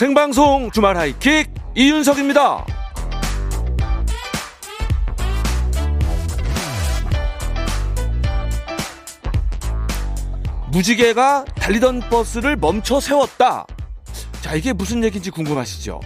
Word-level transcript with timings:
생방송 0.00 0.70
주말 0.70 0.96
하이킥 0.96 1.52
이윤석입니다. 1.74 2.64
무지개가 10.72 11.44
달리던 11.54 12.00
버스를 12.08 12.56
멈춰 12.56 12.98
세웠다. 12.98 13.66
자, 14.40 14.54
이게 14.54 14.72
무슨 14.72 15.04
얘기인지 15.04 15.30
궁금하시죠? 15.30 16.00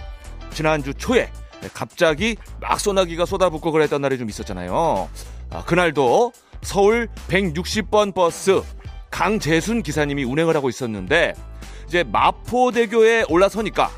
지난주 0.51 0.93
초에 0.93 1.31
갑자기 1.73 2.35
막 2.59 2.77
소나기가 2.77 3.25
쏟아붓고 3.25 3.71
그랬던 3.71 4.01
날이 4.01 4.17
좀 4.17 4.27
있었잖아요. 4.27 5.07
아, 5.51 5.63
그날도 5.63 6.33
서울 6.63 7.07
160번 7.29 8.13
버스 8.13 8.61
강재순 9.09 9.83
기사님이 9.83 10.25
운행을 10.25 10.53
하고 10.53 10.67
있었는데 10.67 11.33
이제 11.87 12.03
마포대교에 12.03 13.25
올라서니까 13.29 13.91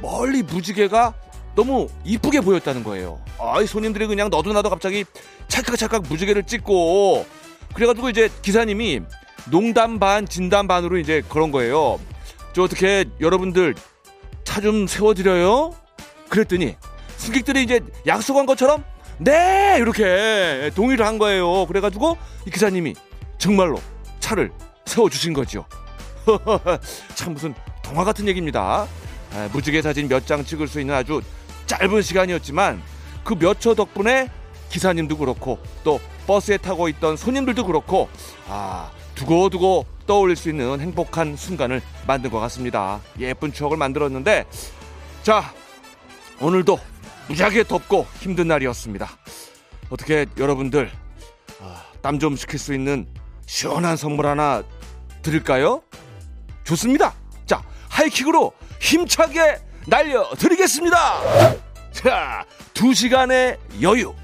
멀리 0.00 0.42
무지개가 0.42 1.14
너무 1.54 1.88
이쁘게 2.04 2.40
보였다는 2.40 2.84
거예요. 2.84 3.20
아이 3.40 3.66
손님들이 3.66 4.06
그냥 4.06 4.30
너도 4.30 4.52
나도 4.52 4.70
갑자기 4.70 5.04
찰칵찰칵 5.48 6.02
무지개를 6.08 6.44
찍고 6.44 7.26
그래가지고 7.74 8.10
이제 8.10 8.28
기사님이 8.42 9.00
농담 9.50 9.98
반 9.98 10.26
진담 10.26 10.68
반으로 10.68 10.98
이제 10.98 11.22
그런 11.28 11.50
거예요. 11.50 11.98
저 12.52 12.62
어떻게 12.62 13.04
여러분들 13.20 13.74
차 14.44 14.60
좀 14.60 14.86
세워드려요? 14.86 15.74
그랬더니 16.28 16.76
승객들이 17.16 17.62
이제 17.62 17.80
약속한 18.06 18.46
것처럼 18.46 18.82
네 19.18 19.76
이렇게 19.78 20.70
동의를 20.74 21.06
한 21.06 21.18
거예요. 21.18 21.66
그래가지고 21.66 22.16
이 22.46 22.50
기사님이 22.50 22.94
정말로 23.38 23.80
차를 24.20 24.50
세워주신 24.84 25.32
거죠. 25.32 25.64
참 27.14 27.34
무슨 27.34 27.54
동화 27.82 28.04
같은 28.04 28.26
얘기입니다. 28.28 28.86
아, 29.34 29.48
무지개 29.52 29.82
사진 29.82 30.08
몇 30.08 30.26
장 30.26 30.44
찍을 30.44 30.68
수 30.68 30.80
있는 30.80 30.94
아주 30.94 31.20
짧은 31.66 32.02
시간이었지만 32.02 32.82
그 33.24 33.34
몇 33.34 33.60
초 33.60 33.74
덕분에 33.74 34.30
기사님도 34.70 35.16
그렇고 35.18 35.58
또 35.84 36.00
버스에 36.26 36.56
타고 36.58 36.88
있던 36.88 37.16
손님들도 37.16 37.64
그렇고 37.64 38.08
아 38.48 38.90
두고두고 39.14 39.86
떠올릴 40.06 40.36
수 40.36 40.48
있는 40.48 40.80
행복한 40.80 41.36
순간을 41.36 41.80
만든 42.06 42.30
것 42.30 42.38
같습니다. 42.40 43.00
예쁜 43.18 43.52
추억을 43.52 43.76
만들었는데 43.76 44.44
자 45.22 45.52
오늘도 46.40 46.78
무지하게 47.28 47.64
덥고 47.64 48.06
힘든 48.20 48.48
날이었습니다. 48.48 49.08
어떻게 49.90 50.26
여러분들 50.38 50.90
아, 51.60 51.82
땀좀 52.02 52.36
식힐 52.36 52.58
수 52.58 52.74
있는 52.74 53.06
시원한 53.46 53.96
선물 53.96 54.26
하나 54.26 54.62
드릴까요? 55.22 55.82
좋습니다. 56.68 57.14
자 57.46 57.62
하이킥으로 57.88 58.52
힘차게 58.80 59.58
날려드리겠습니다. 59.86 61.58
자, 61.92 62.44
두 62.74 62.94
시간의 62.94 63.58
여유. 63.80 64.14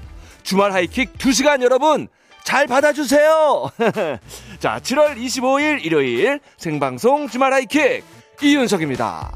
주말 0.43 0.71
하이킥 0.71 1.17
두 1.17 1.33
시간 1.33 1.61
여러분 1.63 2.07
잘 2.43 2.67
받아주세요. 2.67 3.71
자, 4.59 4.79
7월 4.79 5.17
25일 5.17 5.83
일요일 5.83 6.39
생방송 6.57 7.27
주말 7.27 7.51
하이킥 7.51 8.03
이윤석입니다. 8.41 9.35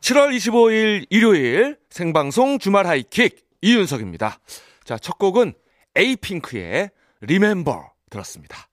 7월 0.00 0.34
25일 0.34 1.06
일요일 1.10 1.76
생방송 1.90 2.58
주말 2.58 2.86
하이킥 2.86 3.36
이윤석입니다. 3.60 4.40
자, 4.84 4.98
첫 4.98 5.18
곡은 5.18 5.52
에이핑크의 5.96 6.90
Remember 7.22 7.80
들었습니다. 8.10 8.68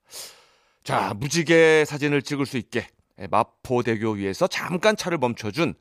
자, 0.84 1.14
무지개 1.14 1.84
사진을 1.84 2.22
찍을 2.22 2.46
수 2.46 2.56
있게 2.56 2.86
마포대교 3.30 4.12
위에서 4.12 4.46
잠깐 4.46 4.96
차를 4.96 5.18
멈춰준 5.18 5.74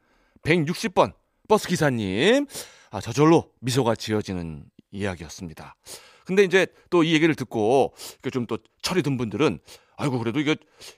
160번 0.43 1.13
버스 1.47 1.67
기사님. 1.67 2.45
아, 2.91 2.99
저절로 3.01 3.51
미소가 3.61 3.95
지어지는 3.95 4.65
이야기였습니다. 4.91 5.75
근데 6.25 6.43
이제 6.43 6.67
또 6.89 7.03
이 7.03 7.13
얘기를 7.13 7.35
듣고 7.35 7.93
좀 8.31 8.45
또 8.47 8.57
철이 8.81 9.01
든 9.01 9.17
분들은 9.17 9.59
아이고 9.97 10.19
그래도 10.19 10.39
이게 10.39 10.55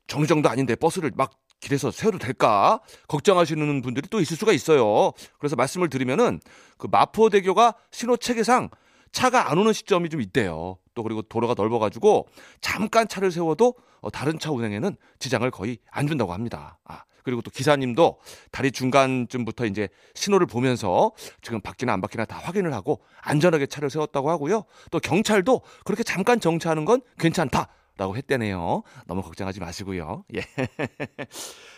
정정도 0.07 0.49
아닌데 0.49 0.75
버스를 0.75 1.11
막 1.15 1.31
길에서 1.59 1.91
세워도 1.91 2.17
될까 2.19 2.79
걱정하시는 3.07 3.81
분들이 3.81 4.07
또 4.09 4.19
있을 4.21 4.37
수가 4.37 4.53
있어요. 4.53 5.11
그래서 5.39 5.55
말씀을 5.55 5.89
드리면은 5.89 6.39
그 6.77 6.87
마포대교가 6.89 7.75
신호 7.91 8.17
체계상 8.17 8.69
차가 9.11 9.51
안 9.51 9.57
오는 9.57 9.73
시점이 9.73 10.09
좀 10.09 10.21
있대요. 10.21 10.77
또 10.93 11.03
그리고 11.03 11.21
도로가 11.21 11.55
넓어가지고 11.57 12.27
잠깐 12.61 13.07
차를 13.07 13.31
세워도 13.31 13.73
어, 14.01 14.09
다른 14.09 14.39
차 14.39 14.51
운행에는 14.51 14.95
지장을 15.19 15.49
거의 15.51 15.77
안 15.91 16.07
준다고 16.07 16.33
합니다. 16.33 16.79
아, 16.85 17.03
그리고 17.23 17.41
또 17.41 17.51
기사님도 17.51 18.19
다리 18.51 18.71
중간쯤부터 18.71 19.65
이제 19.65 19.89
신호를 20.15 20.47
보면서 20.47 21.11
지금 21.41 21.61
바퀴나 21.61 21.93
안 21.93 22.01
바퀴나 22.01 22.25
다 22.25 22.37
확인을 22.37 22.73
하고 22.73 23.01
안전하게 23.21 23.67
차를 23.67 23.89
세웠다고 23.89 24.29
하고요. 24.29 24.63
또 24.91 24.99
경찰도 24.99 25.61
그렇게 25.85 26.03
잠깐 26.03 26.39
정차하는 26.39 26.85
건 26.85 27.01
괜찮다. 27.17 27.67
라고 27.97 28.15
했대네요. 28.15 28.81
너무 29.07 29.21
걱정하지 29.21 29.59
마시고요. 29.59 30.23
예. 30.33 30.41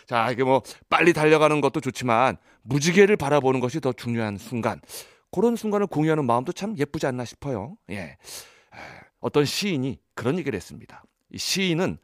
자, 0.06 0.30
이게 0.30 0.44
뭐 0.44 0.62
빨리 0.88 1.12
달려가는 1.12 1.60
것도 1.60 1.80
좋지만 1.80 2.36
무지개를 2.62 3.16
바라보는 3.16 3.58
것이 3.58 3.80
더 3.80 3.92
중요한 3.92 4.38
순간. 4.38 4.80
그런 5.32 5.56
순간을 5.56 5.86
공유하는 5.88 6.24
마음도 6.24 6.52
참 6.52 6.76
예쁘지 6.78 7.06
않나 7.06 7.24
싶어요. 7.24 7.76
예. 7.90 8.16
어떤 9.20 9.44
시인이 9.44 9.98
그런 10.14 10.38
얘기를 10.38 10.56
했습니다. 10.56 11.02
이 11.30 11.38
시인은 11.38 11.98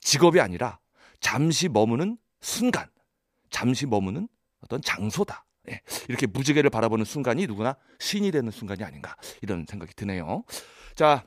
직업이 0.00 0.40
아니라 0.40 0.78
잠시 1.20 1.68
머무는 1.68 2.16
순간, 2.40 2.88
잠시 3.50 3.86
머무는 3.86 4.28
어떤 4.62 4.80
장소다. 4.80 5.44
예. 5.70 5.80
이렇게 6.08 6.26
무지개를 6.26 6.70
바라보는 6.70 7.04
순간이 7.04 7.46
누구나 7.46 7.76
시인이 7.98 8.30
되는 8.30 8.50
순간이 8.50 8.82
아닌가 8.82 9.14
이런 9.42 9.66
생각이 9.68 9.94
드네요. 9.94 10.44
자, 10.94 11.24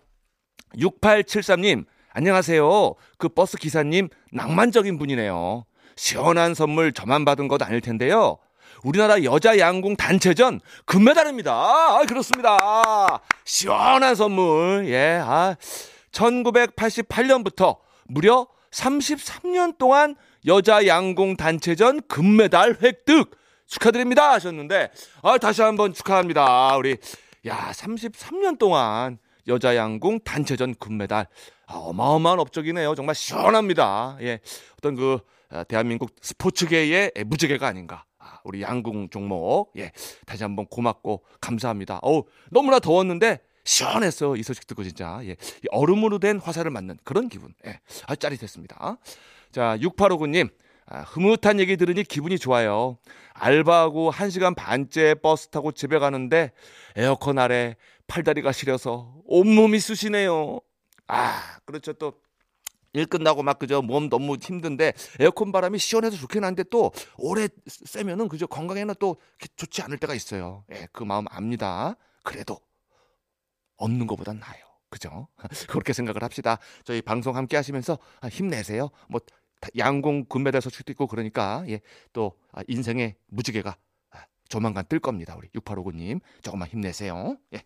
6873님 0.75 1.85
안녕하세요. 2.09 2.95
그 3.17 3.29
버스 3.29 3.57
기사님 3.57 4.09
낭만적인 4.31 4.97
분이네요. 4.97 5.65
시원한 5.95 6.55
선물 6.55 6.93
저만 6.93 7.25
받은 7.25 7.47
것 7.47 7.61
아닐 7.61 7.81
텐데요. 7.81 8.37
우리나라 8.83 9.23
여자 9.23 9.57
양궁 9.57 9.95
단체전 9.95 10.59
금메달입니다. 10.85 11.51
아, 11.53 12.03
그렇습니다. 12.07 12.57
시원한 13.45 14.15
선물. 14.15 14.85
예, 14.87 15.19
아, 15.23 15.55
1988년부터 16.11 17.77
무려 18.05 18.47
33년 18.71 19.77
동안 19.77 20.15
여자 20.45 20.85
양궁 20.85 21.37
단체전 21.37 22.01
금메달 22.07 22.77
획득 22.81 23.31
축하드립니다 23.67 24.31
하셨는데 24.33 24.91
아, 25.21 25.37
다시 25.37 25.61
한번 25.61 25.93
축하합니다. 25.93 26.75
우리 26.77 26.97
야, 27.47 27.71
33년 27.73 28.59
동안 28.59 29.17
여자 29.47 29.75
양궁 29.75 30.19
단체전 30.23 30.75
금메달 30.75 31.27
아, 31.67 31.75
어마어마한 31.75 32.39
업적이네요. 32.39 32.95
정말 32.95 33.15
시원합니다. 33.15 34.17
예. 34.21 34.39
어떤 34.77 34.95
그 34.95 35.19
아, 35.49 35.63
대한민국 35.63 36.11
스포츠계의 36.21 37.11
무지개가 37.25 37.67
아닌가. 37.67 38.05
아, 38.23 38.39
우리 38.43 38.61
양궁 38.61 39.09
종목. 39.09 39.71
예. 39.77 39.91
다시 40.25 40.43
한번 40.43 40.65
고맙고 40.67 41.23
감사합니다. 41.41 41.99
어우, 42.01 42.23
너무나 42.49 42.79
더웠는데 42.79 43.39
시원했어. 43.65 44.35
이 44.37 44.43
소식 44.43 44.65
듣고 44.65 44.83
진짜. 44.83 45.19
예. 45.23 45.35
얼음으로 45.71 46.19
된 46.19 46.39
화살을 46.39 46.71
맞는 46.71 46.99
그런 47.03 47.27
기분. 47.27 47.53
예. 47.67 47.79
아, 48.07 48.15
짜릿했습니다. 48.15 48.97
자, 49.51 49.77
6859님. 49.77 50.49
아, 50.85 51.01
흐뭇한 51.01 51.59
얘기 51.59 51.77
들으니 51.77 52.03
기분이 52.03 52.37
좋아요. 52.37 52.97
알바하고 53.33 54.11
1시간 54.11 54.55
반째 54.55 55.15
버스 55.15 55.47
타고 55.47 55.71
집에 55.71 55.97
가는데 55.97 56.51
에어컨 56.95 57.39
아래 57.39 57.75
팔다리가 58.07 58.51
시려서 58.51 59.15
온몸이 59.25 59.79
쑤시네요. 59.79 60.59
아, 61.07 61.41
그렇죠. 61.65 61.93
또 61.93 62.13
일 62.93 63.07
끝나고 63.07 63.43
막 63.43 63.59
그저 63.59 63.81
몸 63.81 64.09
너무 64.09 64.37
힘든데 64.39 64.93
에어컨 65.19 65.51
바람이 65.51 65.79
시원해서 65.79 66.15
좋긴 66.17 66.43
한데 66.43 66.63
또 66.63 66.91
오래 67.17 67.47
쐬면은 67.67 68.29
그저 68.29 68.45
건강에는 68.45 68.95
또 68.99 69.17
좋지 69.55 69.81
않을 69.81 69.97
때가 69.97 70.13
있어요. 70.13 70.63
예, 70.71 70.87
그 70.91 71.03
마음 71.03 71.25
압니다. 71.29 71.95
그래도 72.23 72.59
없는 73.77 74.07
것보단 74.07 74.39
나아요. 74.39 74.63
그죠? 74.89 75.27
그렇게 75.67 75.91
생각을 75.91 76.23
합시다. 76.23 76.59
저희 76.83 77.01
방송 77.01 77.35
함께 77.35 77.57
하시면서 77.57 77.97
아, 78.21 78.27
힘내세요. 78.27 78.89
뭐 79.09 79.19
양궁 79.77 80.25
금메달 80.25 80.61
소식도 80.61 80.91
있고 80.91 81.07
그러니까 81.07 81.63
예, 81.67 81.81
또 82.13 82.33
아, 82.51 82.61
인생의 82.67 83.15
무지개가 83.27 83.75
아, 84.11 84.25
조만간 84.49 84.85
뜰 84.87 84.99
겁니다. 84.99 85.35
우리 85.35 85.47
6859님 85.49 86.21
조금만 86.43 86.69
힘내세요. 86.69 87.37
예. 87.55 87.63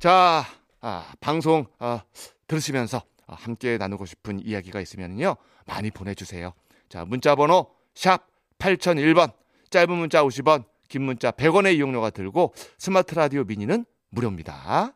자, 0.00 0.44
아, 0.80 1.14
방송 1.20 1.66
아, 1.78 2.02
들으시면서 2.48 2.98
아, 2.98 3.13
함께 3.38 3.78
나누고 3.78 4.06
싶은 4.06 4.40
이야기가 4.44 4.80
있으면요 4.80 5.36
많이 5.66 5.90
보내주세요. 5.90 6.52
자 6.88 7.04
문자 7.04 7.34
번호 7.34 7.70
샵 7.94 8.26
8001번 8.58 9.32
짧은 9.70 9.90
문자 9.92 10.22
50원 10.22 10.64
긴 10.88 11.02
문자 11.02 11.30
100원의 11.30 11.74
이용료가 11.76 12.10
들고 12.10 12.54
스마트 12.78 13.14
라디오 13.14 13.44
미니는 13.44 13.84
무료입니다. 14.10 14.94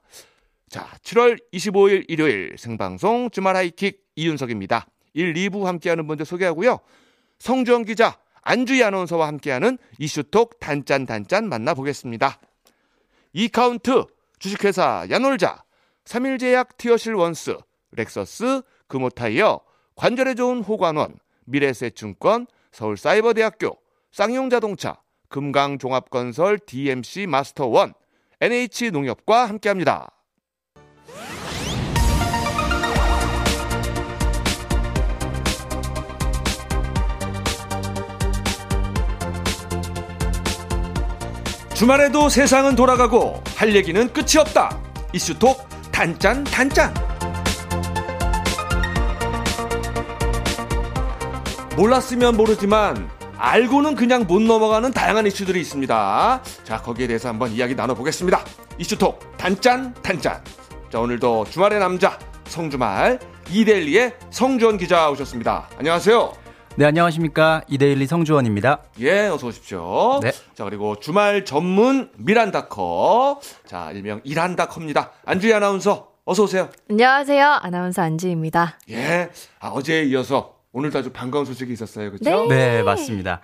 자, 0.69 0.87
7월 1.03 1.41
25일 1.53 2.05
일요일 2.09 2.57
생방송 2.59 3.31
주말 3.31 3.57
하이킥 3.57 4.05
이윤석입니다. 4.17 4.87
1, 5.15 5.33
2부 5.35 5.65
함께하는 5.65 6.07
분들 6.07 6.27
소개하고요. 6.27 6.79
성주원 7.39 7.85
기자, 7.85 8.19
안주희 8.43 8.83
아나운서와 8.83 9.27
함께하는 9.27 9.79
이슈톡 9.99 10.61
단짠 10.61 11.07
단짠 11.07 11.49
만나보겠습니다. 11.49 12.39
이카운트, 13.33 14.05
주식회사 14.39 15.07
야놀자, 15.11 15.65
삼일제약 16.05 16.77
티어실 16.77 17.15
원스, 17.15 17.57
렉서스, 17.93 18.63
금호타이어, 18.87 19.61
관절에 19.95 20.35
좋은 20.35 20.63
호관원, 20.63 21.19
미래에셋증권, 21.45 22.47
서울사이버대학교, 22.73 23.79
쌍용자동차, 24.13 24.97
금강종합건설 25.29 26.59
DMC 26.67 27.27
마스터원, 27.27 27.95
NH농협과 28.41 29.47
함께합니다. 29.49 30.11
주말에도 41.75 42.29
세상은 42.29 42.75
돌아가고 42.75 43.41
할 43.55 43.75
얘기는 43.77 44.13
끝이 44.13 44.37
없다. 44.41 44.81
이슈톡 45.13 45.69
단짠 45.93 46.43
단짠. 46.43 46.93
몰랐으면 51.79 52.37
모르지만 52.37 53.09
알고는 53.37 53.95
그냥 53.95 54.27
못 54.27 54.43
넘어가는 54.43 54.91
다양한 54.91 55.29
이슈들이 55.29 55.61
있습니다. 55.61 56.43
자, 56.65 56.83
거기에 56.83 57.07
대해서 57.07 57.29
한번 57.29 57.53
이야기 57.53 57.77
나눠보겠습니다. 57.77 58.45
이슈톡 58.79 59.37
단짠 59.37 59.95
단짠. 60.03 60.43
자, 60.91 60.99
오늘도 60.99 61.47
주말의 61.49 61.79
남자 61.79 62.19
성주말 62.49 63.21
이데일리의 63.49 64.17
성주원 64.31 64.77
기자 64.77 65.09
오셨습니다. 65.09 65.69
안녕하세요. 65.79 66.33
네, 66.75 66.85
안녕하십니까. 66.85 67.63
이데일리 67.69 68.09
성주원입니다. 68.09 68.83
예, 68.99 69.29
어서 69.29 69.47
오십시오. 69.47 70.19
네. 70.21 70.33
자, 70.57 70.65
그리고 70.65 70.99
주말 70.99 71.45
전문 71.45 72.11
미란다커. 72.17 73.41
자, 73.69 73.93
일명 73.93 74.21
이란다커입니다. 74.25 75.13
안주희 75.25 75.53
아나운서, 75.53 76.09
어서 76.25 76.43
오세요. 76.43 76.71
안녕하세요. 76.91 77.61
아나운서 77.63 78.03
안주희입니다. 78.03 78.81
예. 78.91 79.31
아, 79.61 79.69
어제에 79.69 80.03
이어서 80.07 80.58
오늘도 80.73 80.99
아주 80.99 81.11
반가운 81.11 81.45
소식이 81.45 81.73
있었어요. 81.73 82.11
그렇죠? 82.11 82.47
네, 82.49 82.79
네 82.79 82.83
맞습니다. 82.83 83.41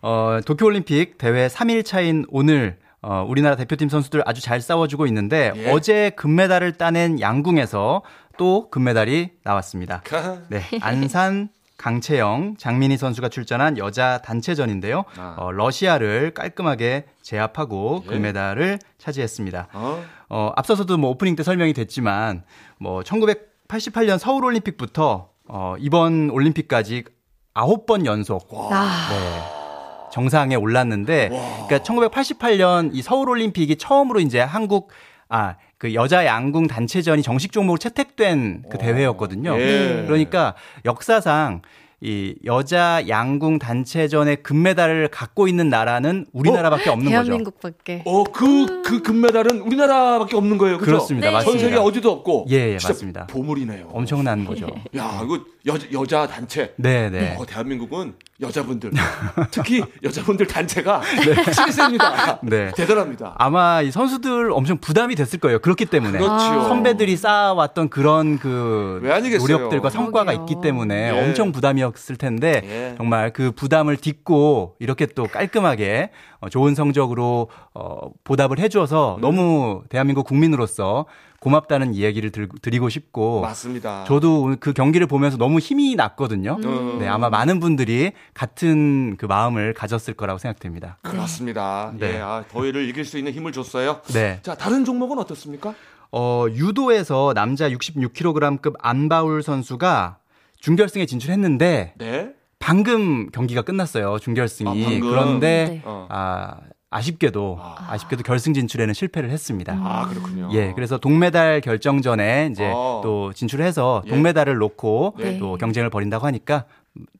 어, 0.00 0.40
도쿄올림픽 0.44 1.18
대회 1.18 1.46
3일 1.46 1.84
차인 1.84 2.24
오늘 2.28 2.78
어, 3.02 3.24
우리나라 3.28 3.56
대표팀 3.56 3.88
선수들 3.88 4.22
아주 4.24 4.40
잘 4.40 4.60
싸워주고 4.60 5.06
있는데 5.08 5.52
예. 5.56 5.70
어제 5.70 6.10
금메달을 6.10 6.72
따낸 6.72 7.20
양궁에서 7.20 8.02
또 8.38 8.70
금메달이 8.70 9.30
나왔습니다. 9.42 10.02
네, 10.48 10.62
안산 10.80 11.48
강채영, 11.76 12.56
장민희 12.58 12.96
선수가 12.96 13.28
출전한 13.28 13.76
여자 13.76 14.18
단체전인데요. 14.18 15.04
아. 15.16 15.34
어, 15.36 15.50
러시아를 15.50 16.32
깔끔하게 16.32 17.06
제압하고 17.22 18.04
예. 18.04 18.08
금메달을 18.08 18.78
차지했습니다. 18.98 19.68
어? 19.72 20.04
어, 20.28 20.52
앞서서도 20.54 20.96
뭐 20.96 21.10
오프닝 21.10 21.34
때 21.34 21.42
설명이 21.42 21.72
됐지만 21.72 22.44
뭐 22.78 23.02
1988년 23.02 24.18
서울 24.18 24.44
올림픽부터 24.44 25.31
어, 25.48 25.74
이번 25.78 26.30
올림픽까지 26.30 27.04
9번 27.54 28.06
연속 28.06 28.48
네, 28.50 30.10
정상에 30.12 30.54
올랐는데 30.54 31.28
와. 31.32 31.66
그러니까 31.66 31.78
1988년 31.78 32.90
이 32.92 33.02
서울 33.02 33.28
올림픽이 33.28 33.76
처음으로 33.76 34.20
이제 34.20 34.40
한국 34.40 34.90
아, 35.28 35.56
그 35.78 35.94
여자 35.94 36.26
양궁 36.26 36.66
단체전이 36.66 37.22
정식 37.22 37.52
종목으로 37.52 37.78
채택된 37.78 38.64
그 38.70 38.78
대회였거든요. 38.78 39.58
예. 39.58 40.04
그러니까 40.06 40.54
역사상 40.84 41.62
이 42.04 42.34
여자 42.44 43.04
양궁 43.06 43.60
단체전의 43.60 44.42
금메달을 44.42 45.06
갖고 45.08 45.46
있는 45.46 45.68
나라는 45.68 46.26
우리나라밖에 46.32 46.90
어? 46.90 46.94
없는 46.94 47.08
대한민국밖에. 47.10 48.02
거죠. 48.02 48.02
대한민국밖에. 48.02 48.02
어, 48.04 48.24
그, 48.24 48.82
그 48.82 49.02
금메달은 49.02 49.60
우리나라밖에 49.60 50.36
없는 50.36 50.58
거예요. 50.58 50.78
그죠? 50.78 50.90
그렇습니다. 50.90 51.28
네. 51.28 51.32
맞습니다. 51.32 51.60
전 51.60 51.70
세계 51.70 51.80
어디도 51.80 52.10
없고. 52.10 52.46
예, 52.50 52.70
예 52.70 52.72
맞습니다. 52.72 53.28
보물이네요. 53.28 53.90
엄청난 53.92 54.44
거죠. 54.44 54.66
야, 54.96 55.20
이거 55.24 55.44
여, 55.66 55.78
여자 55.92 56.26
단체. 56.26 56.74
네, 56.76 57.08
네. 57.08 57.36
어, 57.38 57.46
대한민국은 57.46 58.14
여자분들, 58.40 58.90
특히 59.52 59.82
여자분들 60.02 60.46
단체가 60.48 61.00
네. 61.24 61.32
확실히 61.32 61.70
셉니다. 61.70 62.40
네. 62.42 62.72
대단합니다. 62.74 63.36
아마 63.38 63.80
이 63.82 63.92
선수들 63.92 64.50
엄청 64.50 64.78
부담이 64.78 65.14
됐을 65.14 65.38
거예요. 65.38 65.60
그렇기 65.60 65.86
때문에. 65.86 66.18
그렇죠. 66.18 66.62
선배들이 66.64 67.16
쌓아왔던 67.16 67.90
그런 67.90 68.38
그 68.40 69.00
노력들과 69.38 69.90
성과가 69.90 70.32
있기 70.32 70.56
때문에 70.60 71.12
예. 71.14 71.20
엄청 71.22 71.52
부담이었을 71.52 72.16
텐데 72.16 72.62
예. 72.64 72.94
정말 72.96 73.32
그 73.32 73.52
부담을 73.52 73.96
딛고 73.96 74.76
이렇게 74.80 75.06
또 75.06 75.28
깔끔하게 75.28 76.10
어, 76.40 76.48
좋은 76.48 76.74
성적으로 76.74 77.48
어, 77.74 78.10
보답을 78.24 78.58
해주어서 78.58 79.16
음. 79.16 79.20
너무 79.20 79.82
대한민국 79.88 80.26
국민으로서 80.26 81.06
고맙다는 81.42 81.92
이야기를 81.92 82.30
드리고 82.62 82.88
싶고 82.88 83.40
맞습니다. 83.40 84.04
저도 84.04 84.54
그 84.60 84.72
경기를 84.72 85.08
보면서 85.08 85.36
너무 85.36 85.58
힘이 85.58 85.96
났거든요. 85.96 86.56
음. 86.64 86.98
네, 87.00 87.08
아마 87.08 87.30
많은 87.30 87.58
분들이 87.58 88.12
같은 88.32 89.16
그 89.16 89.26
마음을 89.26 89.74
가졌을 89.74 90.14
거라고 90.14 90.38
생각됩니다. 90.38 90.98
그렇습니다. 91.02 91.92
네. 91.98 92.14
예, 92.14 92.20
아, 92.20 92.44
더위를 92.48 92.88
이길 92.88 93.04
수 93.04 93.18
있는 93.18 93.32
힘을 93.32 93.50
줬어요. 93.50 94.02
네. 94.14 94.38
자, 94.42 94.54
다른 94.54 94.84
종목은 94.84 95.18
어떻습니까? 95.18 95.74
어, 96.12 96.46
유도에서 96.48 97.32
남자 97.34 97.68
66kg급 97.68 98.74
안바울 98.78 99.42
선수가 99.42 100.18
준결승에 100.60 101.06
진출했는데 101.06 101.94
네? 101.98 102.32
방금 102.60 103.30
경기가 103.30 103.62
끝났어요. 103.62 104.20
중결승이. 104.20 104.68
아, 104.86 105.00
그런데 105.00 105.66
네. 105.68 105.82
어. 105.84 106.06
아 106.08 106.58
아쉽게도 106.92 107.58
아. 107.60 107.96
쉽게도 107.96 108.22
결승 108.22 108.54
진출에는 108.54 108.94
실패를 108.94 109.30
했습니다. 109.30 109.72
아 109.82 110.06
그렇군요. 110.08 110.48
예, 110.52 110.72
그래서 110.74 110.98
동메달 110.98 111.60
결정전에 111.60 112.50
이제 112.52 112.70
어. 112.72 113.00
또 113.02 113.32
진출해서 113.32 114.02
예. 114.06 114.10
동메달을 114.10 114.56
놓고 114.56 115.16
네. 115.18 115.38
또 115.38 115.56
경쟁을 115.56 115.90
벌인다고 115.90 116.26
하니까 116.26 116.66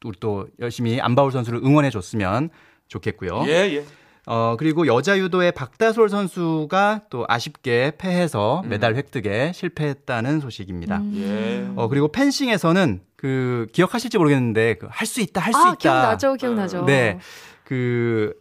우리 0.05 0.19
또 0.21 0.47
열심히 0.61 1.01
안바울 1.01 1.33
선수를 1.33 1.61
응원해 1.65 1.91
줬으면 1.91 2.51
좋겠고요. 2.89 3.45
예, 3.47 3.75
예. 3.75 3.85
어, 4.27 4.55
그리고 4.57 4.87
여자 4.87 5.19
유도의 5.19 5.51
박다솔 5.51 6.09
선수가 6.09 7.01
또 7.11 7.25
아쉽게 7.29 7.93
패해서 7.99 8.61
음. 8.65 8.69
메달 8.69 8.95
획득에 8.95 9.51
실패했다는 9.53 10.39
소식입니다. 10.41 10.99
음. 10.99 11.13
예. 11.17 11.73
어, 11.75 11.89
그리고 11.89 12.07
펜싱에서는 12.13 13.01
그 13.17 13.67
기억하실지 13.73 14.19
모르겠는데 14.19 14.75
그 14.75 14.87
할 14.91 15.07
수 15.07 15.21
있다, 15.23 15.41
할수 15.41 15.59
아, 15.59 15.69
있다. 15.71 15.77
기억나죠, 15.77 16.35
기억나죠. 16.35 16.85
네. 16.85 17.19
그 17.65 18.35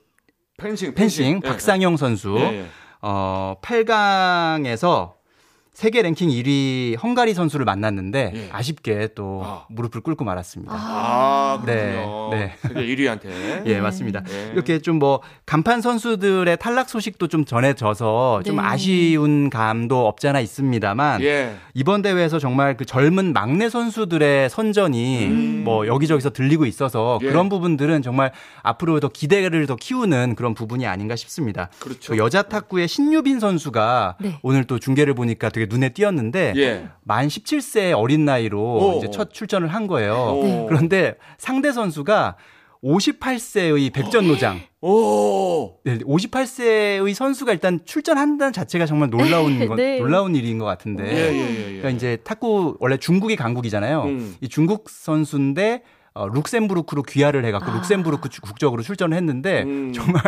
펜싱, 0.61 0.93
펜싱, 0.93 0.95
펜싱. 0.95 1.41
예, 1.43 1.47
박상영 1.49 1.97
선수. 1.97 2.35
예, 2.39 2.59
예. 2.61 2.65
어 3.01 3.55
8강에서 3.61 5.13
세계 5.73 6.01
랭킹 6.01 6.29
1위 6.29 7.01
헝가리 7.01 7.33
선수를 7.33 7.65
만났는데 7.65 8.31
예. 8.35 8.49
아쉽게 8.51 9.09
또 9.15 9.41
아. 9.43 9.65
무릎을 9.69 10.01
꿇고 10.01 10.23
말았습니다. 10.23 10.73
아, 10.73 11.61
네, 11.65 12.05
네. 12.31 12.53
세계 12.61 12.81
1위한테. 12.81 13.65
예, 13.67 13.79
맞습니다. 13.81 14.21
네. 14.23 14.51
이렇게 14.53 14.79
좀 14.79 15.01
뭐 15.01 15.21
간판 15.47 15.81
선수들의 15.81 16.57
탈락 16.57 16.87
소식도 16.87 17.27
좀 17.27 17.43
전해져서 17.43 18.43
좀 18.45 18.57
네. 18.57 18.61
아쉬운 18.61 19.49
감도 19.49 20.07
없지 20.07 20.27
않아 20.27 20.39
있습니다만 20.41 21.23
예. 21.23 21.55
이번 21.73 22.03
대회에서 22.03 22.37
정말 22.37 22.77
그 22.77 22.85
젊은 22.85 23.33
막내 23.33 23.67
선수들의 23.67 24.49
선전이 24.51 25.25
음. 25.25 25.61
뭐 25.65 25.87
여기저기서 25.87 26.29
들리고 26.29 26.67
있어서 26.67 27.17
예. 27.23 27.27
그런 27.27 27.49
부분들은 27.49 28.03
정말 28.03 28.31
앞으로 28.61 28.99
더 28.99 29.07
기대를 29.07 29.65
더 29.65 29.75
키우는 29.75 30.35
그런 30.35 30.53
부분이 30.53 30.85
아닌가 30.85 31.15
싶습니다. 31.15 31.69
그렇죠. 31.79 32.13
그 32.13 32.19
여자 32.19 32.43
탁구의 32.43 32.87
신유빈 32.87 33.39
선수가 33.39 34.17
네. 34.19 34.37
오늘 34.43 34.65
또 34.65 34.77
중계를 34.77 35.15
보니까 35.15 35.49
되게 35.49 35.60
눈에 35.69 35.89
띄었는데 35.89 36.53
예. 36.57 36.89
만 37.03 37.27
17세 37.27 37.97
어린 37.97 38.25
나이로 38.25 38.59
오. 38.61 38.97
이제 38.97 39.09
첫 39.11 39.33
출전을 39.33 39.67
한 39.67 39.87
거예요. 39.87 40.13
오. 40.15 40.65
그런데 40.67 41.15
상대 41.37 41.71
선수가 41.71 42.37
58세의 42.83 43.93
백전노장. 43.93 44.59
오. 44.81 45.75
네, 45.83 45.99
58세의 45.99 47.13
선수가 47.13 47.51
일단 47.53 47.79
출전한다는 47.85 48.53
자체가 48.53 48.85
정말 48.85 49.09
놀라운 49.09 49.65
거, 49.67 49.75
네. 49.75 49.99
놀라운 49.99 50.35
일인 50.35 50.57
것 50.57 50.65
같은데. 50.65 51.03
예, 51.05 51.33
예, 51.33 51.49
예, 51.49 51.63
그러니까 51.65 51.89
이제 51.91 52.17
탁구 52.23 52.77
원래 52.79 52.97
중국이 52.97 53.35
강국이잖아요. 53.35 54.03
음. 54.03 54.35
이 54.41 54.47
중국 54.49 54.89
선수인데 54.89 55.83
어, 56.13 56.27
룩셈부르크로 56.27 57.03
귀화를 57.03 57.45
해갖고 57.45 57.71
아. 57.71 57.75
룩셈부르크 57.75 58.29
국적으로 58.41 58.81
출전을 58.81 59.15
했는데 59.15 59.63
음. 59.63 59.93
정말 59.93 60.21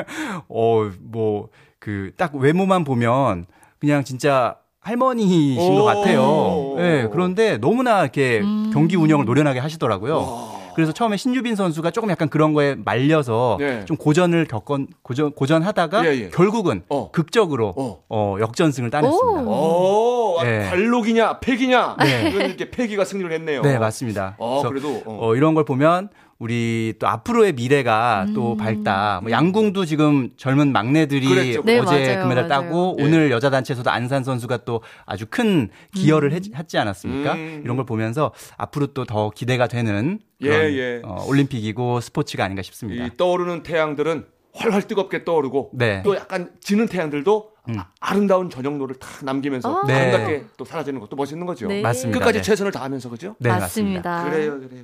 어 0.47 0.89
뭐 1.11 1.49
그 1.79 2.13
딱 2.15 2.33
외모만 2.35 2.85
보면 2.85 3.45
그냥 3.79 4.05
진짜 4.05 4.55
할머니신 4.83 5.75
것 5.75 5.83
같아요. 5.85 6.75
예, 6.77 6.81
네, 6.81 7.09
그런데 7.11 7.57
너무나 7.57 8.01
이렇게 8.01 8.41
음. 8.41 8.69
경기 8.73 8.95
운영을 8.97 9.25
노련하게 9.25 9.59
하시더라고요. 9.59 10.61
그래서 10.75 10.91
처음에 10.91 11.17
신유빈 11.17 11.55
선수가 11.55 11.91
조금 11.91 12.09
약간 12.09 12.29
그런 12.29 12.53
거에 12.53 12.75
말려서 12.75 13.57
네. 13.59 13.85
좀 13.85 13.95
고전을 13.95 14.45
겪건 14.45 14.87
고전 15.03 15.31
고전하다가 15.31 16.05
예, 16.05 16.09
예. 16.09 16.29
결국은 16.29 16.83
어. 16.89 17.11
극적으로 17.11 17.73
어. 17.77 18.03
어. 18.09 18.37
역전승을 18.39 18.89
따냈습니다. 18.89 19.41
오, 19.43 20.39
아, 20.39 20.43
네. 20.43 20.67
관록이냐, 20.69 21.39
패기냐. 21.39 21.97
네. 21.99 22.29
이렇게 22.31 22.71
패기가 22.71 23.05
승리를 23.05 23.31
했네요. 23.31 23.61
네, 23.61 23.77
맞습니다. 23.77 24.35
어, 24.39 24.63
그래서 24.63 24.69
그래도. 24.69 25.03
어. 25.09 25.27
어, 25.27 25.35
이런 25.35 25.53
걸 25.53 25.63
보면 25.63 26.09
우리 26.47 26.93
또 26.99 27.07
앞으로의 27.07 27.53
미래가 27.53 28.27
또 28.35 28.57
밝다. 28.57 29.21
뭐 29.23 29.31
양궁도 29.31 29.85
지금 29.85 30.31
젊은 30.35 30.73
막내들이 30.73 31.25
그랬죠. 31.25 31.61
네, 31.63 31.79
어제 31.79 31.85
맞아요, 32.05 32.21
금메달 32.23 32.47
맞아요. 32.47 32.47
따고 32.49 32.97
예. 32.99 33.03
오늘 33.05 33.31
여자 33.31 33.49
단체에서도 33.49 33.89
안산 33.89 34.25
선수가 34.25 34.65
또 34.65 34.81
아주 35.05 35.25
큰 35.29 35.69
기여를 35.95 36.33
했- 36.33 36.53
했지 36.53 36.77
않았습니까? 36.77 37.33
음. 37.33 37.61
이런 37.63 37.77
걸 37.77 37.85
보면서 37.85 38.33
앞으로 38.57 38.87
또 38.87 39.05
더 39.05 39.29
기대가 39.29 39.67
되는 39.67 40.19
예, 40.41 40.49
그런 40.49 40.71
예. 40.73 41.01
어, 41.05 41.23
올림픽이고 41.27 42.01
스포츠가 42.01 42.43
아닌가 42.43 42.61
싶습니다. 42.61 43.05
이 43.05 43.09
떠오르는 43.15 43.63
태양들은 43.63 44.25
활활 44.53 44.81
뜨겁게 44.83 45.23
떠오르고 45.23 45.71
네. 45.73 46.01
또 46.03 46.15
약간 46.17 46.51
지는 46.59 46.87
태양들도 46.87 47.51
아- 47.77 47.87
아름다운 48.01 48.49
저녁노를 48.49 48.95
탁 48.97 49.23
남기면서 49.23 49.81
아. 49.83 49.87
네. 49.87 49.93
아름답게 49.93 50.43
또 50.57 50.65
사라지는 50.65 50.99
것도 50.99 51.15
멋있는 51.15 51.45
거죠. 51.45 51.67
네. 51.67 51.81
맞습니다. 51.81 52.19
끝까지 52.19 52.39
네. 52.39 52.43
최선을 52.43 52.71
다하면서 52.73 53.09
그죠? 53.09 53.35
네, 53.39 53.49
맞습니다. 53.49 54.25
그래요, 54.29 54.59
그래요. 54.59 54.83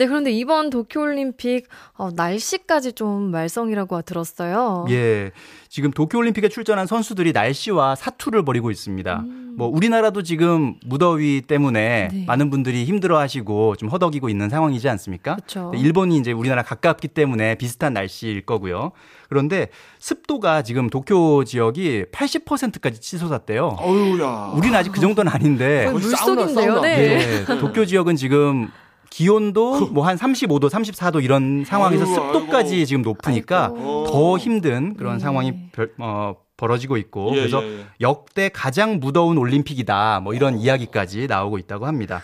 예. 0.00 0.04
네, 0.04 0.08
그런데 0.08 0.32
이번 0.32 0.70
도쿄올림픽 0.70 1.68
어, 1.94 2.08
날씨까지 2.14 2.94
좀 2.94 3.30
말썽이라고 3.30 4.00
들었어요. 4.02 4.86
예. 4.88 5.30
지금 5.68 5.90
도쿄올림픽에 5.90 6.48
출전한 6.48 6.86
선수들이 6.86 7.32
날씨와 7.32 7.94
사투를 7.96 8.42
벌이고 8.44 8.70
있습니다. 8.70 9.24
뭐 9.56 9.68
우리나라도 9.68 10.22
지금 10.22 10.76
무더위 10.86 11.42
때문에 11.42 12.08
네. 12.12 12.24
많은 12.26 12.48
분들이 12.48 12.84
힘들어하시고 12.86 13.76
좀 13.76 13.90
허덕이고 13.90 14.30
있는 14.30 14.48
상황이지 14.48 14.88
않습니까? 14.88 15.36
그쵸. 15.36 15.70
근데 15.70 15.78
일본이 15.84 16.16
이제 16.16 16.32
우리나라 16.32 16.62
가깝기 16.62 17.08
때문에 17.08 17.56
비슷한 17.56 17.92
날씨일 17.92 18.46
거고요. 18.46 18.92
그런데 19.28 19.68
습도가 19.98 20.62
지금 20.62 20.88
도쿄 20.88 21.44
지역이 21.44 22.06
80%까지 22.10 23.00
치솟았대요. 23.00 23.76
어유야. 23.80 24.52
우리는 24.56 24.74
아직 24.74 24.92
그 24.92 25.00
정도는 25.00 25.30
아닌데 25.30 25.90
물속인데요. 25.92 26.48
사우나. 26.48 26.80
네. 26.80 27.42
예, 27.42 27.44
도쿄 27.44 27.84
지역은 27.84 28.16
지금 28.16 28.70
기온도 29.10 29.88
뭐 29.88 30.04
한 30.06 30.16
35도, 30.16 30.70
34도 30.70 31.22
이런 31.22 31.64
상황에서 31.66 32.04
아이고, 32.04 32.14
습도까지 32.14 32.74
아이고. 32.74 32.86
지금 32.86 33.02
높으니까 33.02 33.64
아이고. 33.74 34.06
더 34.08 34.38
힘든 34.38 34.94
그런 34.96 35.14
네. 35.14 35.18
상황이 35.18 35.52
별- 35.72 35.92
어, 35.98 36.34
벌어지고 36.56 36.96
있고 36.98 37.30
예, 37.32 37.36
그래서 37.40 37.62
예, 37.64 37.78
예. 37.80 37.84
역대 38.00 38.48
가장 38.50 39.00
무더운 39.00 39.38
올림픽이다 39.38 40.20
뭐 40.20 40.34
이런 40.34 40.58
이야기까지 40.58 41.26
나오고 41.26 41.58
있다고 41.58 41.86
합니다. 41.86 42.22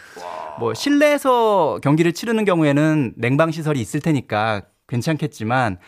뭐 0.61 0.75
실내에서 0.75 1.79
경기를 1.83 2.13
치르는 2.13 2.45
경우에는 2.45 3.15
냉방 3.17 3.51
시설이 3.51 3.81
있을 3.81 4.01
테니까 4.01 4.63
괜찮겠지만 4.89 5.79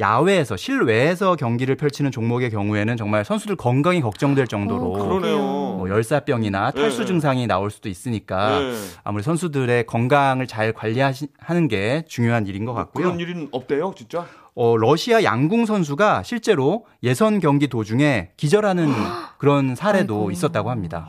야외에서 0.00 0.56
실외에서 0.56 1.36
경기를 1.36 1.76
펼치는 1.76 2.10
종목의 2.10 2.50
경우에는 2.50 2.96
정말 2.96 3.24
선수들 3.24 3.56
건강이 3.56 4.00
걱정될 4.00 4.46
정도로 4.48 4.94
어, 4.94 5.06
그러네요. 5.06 5.36
뭐 5.82 5.88
열사병이나 5.90 6.70
탈수 6.70 6.98
예, 6.98 7.02
예. 7.02 7.06
증상이 7.06 7.46
나올 7.48 7.68
수도 7.72 7.88
있으니까 7.88 8.60
네. 8.60 8.72
아무리 9.02 9.24
선수들의 9.24 9.86
건강을 9.86 10.46
잘 10.46 10.72
관리하는 10.72 11.66
게 11.68 12.04
중요한 12.06 12.46
일인 12.46 12.64
것 12.64 12.72
같고요. 12.72 13.04
그런 13.04 13.18
일은 13.18 13.48
없대요, 13.50 13.92
진짜. 13.96 14.26
어, 14.54 14.76
러시아 14.76 15.24
양궁 15.24 15.66
선수가 15.66 16.22
실제로 16.22 16.86
예선 17.02 17.40
경기 17.40 17.66
도중에 17.66 18.30
기절하는 18.36 18.86
그런 19.38 19.74
사례도 19.74 20.14
아이고. 20.14 20.30
있었다고 20.30 20.70
합니다. 20.70 21.08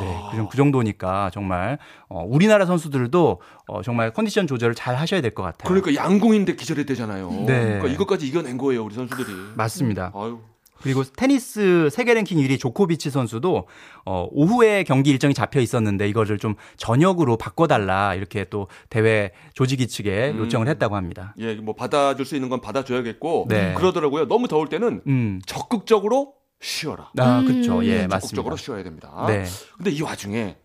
네, 0.00 0.18
그, 0.30 0.48
그 0.48 0.56
정도니까 0.56 1.30
정말 1.34 1.78
어, 2.08 2.22
우리나라 2.26 2.64
선수들도 2.64 3.40
어, 3.66 3.82
정말 3.82 4.12
컨디션 4.12 4.46
조절을 4.46 4.74
잘 4.74 4.94
하셔야 4.96 5.20
될 5.20 5.34
것 5.34 5.42
같아요. 5.42 5.68
그러니까 5.68 5.94
양궁인데 6.02 6.54
기절했대잖아요. 6.56 7.30
네. 7.46 7.46
그러니까 7.46 7.88
이것까지 7.88 8.26
이겨낸 8.28 8.56
거예요, 8.56 8.82
우리 8.84 8.94
선수들이. 8.94 9.26
맞습니다. 9.56 10.12
아유. 10.14 10.38
그리고 10.82 11.02
테니스 11.04 11.88
세계 11.90 12.14
랭킹 12.14 12.38
1위 12.38 12.58
조코비치 12.58 13.10
선수도 13.10 13.66
어, 14.04 14.28
오후에 14.30 14.84
경기 14.84 15.10
일정이 15.10 15.34
잡혀 15.34 15.60
있었는데 15.60 16.08
이거를 16.08 16.38
좀 16.38 16.54
저녁으로 16.76 17.36
바꿔달라 17.36 18.14
이렇게 18.14 18.44
또 18.44 18.68
대회 18.88 19.32
조직위 19.54 19.88
측에 19.88 20.30
음. 20.30 20.38
요청을 20.38 20.68
했다고 20.68 20.96
합니다. 20.96 21.34
예, 21.38 21.54
뭐 21.54 21.74
받아줄 21.74 22.24
수 22.24 22.34
있는 22.34 22.48
건 22.48 22.60
받아줘야겠고 22.60 23.46
네. 23.48 23.74
그러더라고요. 23.74 24.28
너무 24.28 24.48
더울 24.48 24.68
때는 24.68 25.02
음, 25.06 25.40
적극적으로 25.46 26.34
쉬어라. 26.60 27.10
아, 27.18 27.40
음. 27.40 27.46
그렇죠. 27.46 27.84
예, 27.84 28.08
적극적으로 28.08 28.08
맞습니다. 28.08 28.56
쉬어야 28.56 28.82
됩니다. 28.82 29.24
네. 29.28 29.44
근데 29.76 29.90
이 29.90 30.02
와중에 30.02 30.56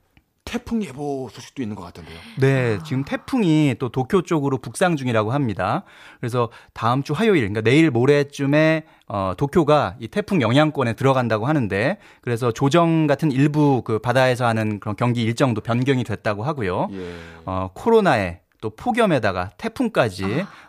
태풍 0.52 0.84
예보 0.84 1.30
소식도 1.32 1.62
있는 1.62 1.78
것 1.78 1.84
같던데요. 1.84 2.18
네, 2.42 2.78
지금 2.84 3.06
태풍이 3.06 3.74
또 3.80 3.88
도쿄 3.88 4.22
쪽으로 4.22 4.58
북상 4.58 4.98
중이라고 4.98 5.32
합니다. 5.32 5.86
그래서 6.20 6.50
다음 6.74 7.04
주 7.04 7.14
화요일, 7.14 7.48
그러니까 7.48 7.62
내일 7.62 7.90
모레쯤에 7.90 8.84
어, 9.08 9.32
도쿄가 9.38 9.96
이 10.00 10.10
태풍 10.10 10.42
영향권에 10.42 10.94
들어간다고 10.94 11.46
하는데 11.46 11.98
그래서 12.20 12.52
조정 12.52 13.08
같은 13.08 13.32
일부 13.32 13.82
그 13.86 14.00
바다에서 14.00 14.46
하는 14.46 14.82
그런 14.82 14.98
경기 14.98 15.22
일정도 15.22 15.62
변경이 15.62 16.04
됐다고 16.04 16.44
하고요. 16.44 16.90
예. 16.92 17.14
어, 17.46 17.70
코로나에 17.74 18.42
또 18.60 18.72
폭염에다가 18.72 19.52
태풍까지 19.58 20.26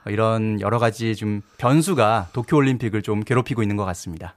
어, 0.07 0.11
이런 0.11 0.61
여러 0.61 0.79
가지 0.79 1.17
좀 1.17 1.43
변수가 1.59 2.29
도쿄 2.33 2.57
올림픽을 2.57 3.03
좀 3.03 3.25
괴롭히고 3.25 3.63
있는 3.63 3.77
것 3.77 3.85
같습니다. 3.87 4.37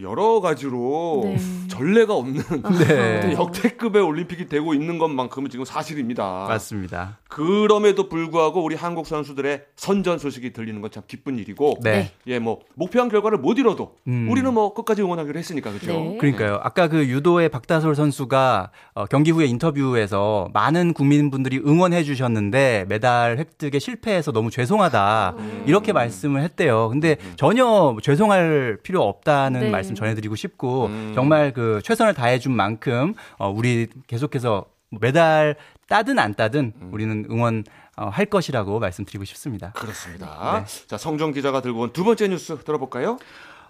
여러 0.00 0.40
가지로 0.40 1.22
네. 1.24 1.36
전례가 1.68 2.14
없는 2.14 2.42
네. 2.88 3.32
역대급의 3.34 4.02
올림픽이 4.02 4.48
되고 4.48 4.74
있는 4.74 4.98
것만큼은 4.98 5.50
지금 5.50 5.64
사실입니다. 5.64 6.46
맞습니다. 6.48 7.18
그럼에도 7.28 8.08
불구하고 8.08 8.62
우리 8.62 8.74
한국 8.74 9.06
선수들의 9.06 9.64
선전 9.76 10.18
소식이 10.18 10.52
들리는 10.52 10.80
건 10.80 10.86
참 10.96 11.02
기쁜 11.06 11.36
일이고 11.38 11.78
네. 11.82 12.12
예, 12.26 12.38
뭐 12.38 12.60
목표한 12.74 13.08
결과를 13.08 13.38
못 13.38 13.58
이뤄도 13.58 13.96
음. 14.06 14.28
우리는 14.30 14.54
뭐 14.54 14.72
끝까지 14.72 15.02
응원하기로 15.02 15.38
했으니까 15.38 15.72
그죠? 15.72 15.92
네. 15.92 16.16
그러니까요. 16.18 16.60
아까 16.62 16.88
그 16.88 17.06
유도의 17.08 17.48
박다솔 17.50 17.94
선수가 17.96 18.70
어, 18.94 19.04
경기 19.06 19.30
후에 19.30 19.46
인터뷰에서 19.46 20.48
많은 20.54 20.94
국민분들이 20.94 21.58
응원해 21.58 22.02
주셨는데 22.04 22.86
메달 22.88 23.36
획득에 23.36 23.78
실패해서 23.78 24.32
너무 24.32 24.50
죄송하다 24.50 25.34
이렇게 25.66 25.92
말씀을 25.92 26.42
했대요. 26.42 26.88
근데 26.88 27.16
전혀 27.36 27.96
죄송할 28.02 28.78
필요 28.82 29.02
없다는 29.02 29.55
네. 29.60 29.70
말씀 29.70 29.94
전해드리고 29.94 30.36
싶고 30.36 30.86
음. 30.86 31.12
정말 31.14 31.52
그 31.52 31.80
최선을 31.84 32.14
다해준 32.14 32.52
만큼 32.52 33.14
어, 33.38 33.50
우리 33.50 33.88
계속해서 34.06 34.66
메달 35.00 35.56
따든 35.88 36.18
안 36.18 36.34
따든 36.34 36.72
우리는 36.92 37.26
응원 37.30 37.64
어, 37.96 38.08
할 38.08 38.26
것이라고 38.26 38.78
말씀드리고 38.78 39.24
싶습니다. 39.24 39.72
그렇습니다. 39.72 40.64
네. 40.66 40.86
자, 40.86 40.96
성정 40.98 41.32
기자가 41.32 41.60
들고 41.62 41.80
온 41.80 41.92
두 41.92 42.04
번째 42.04 42.28
뉴스 42.28 42.56
들어볼까요? 42.58 43.18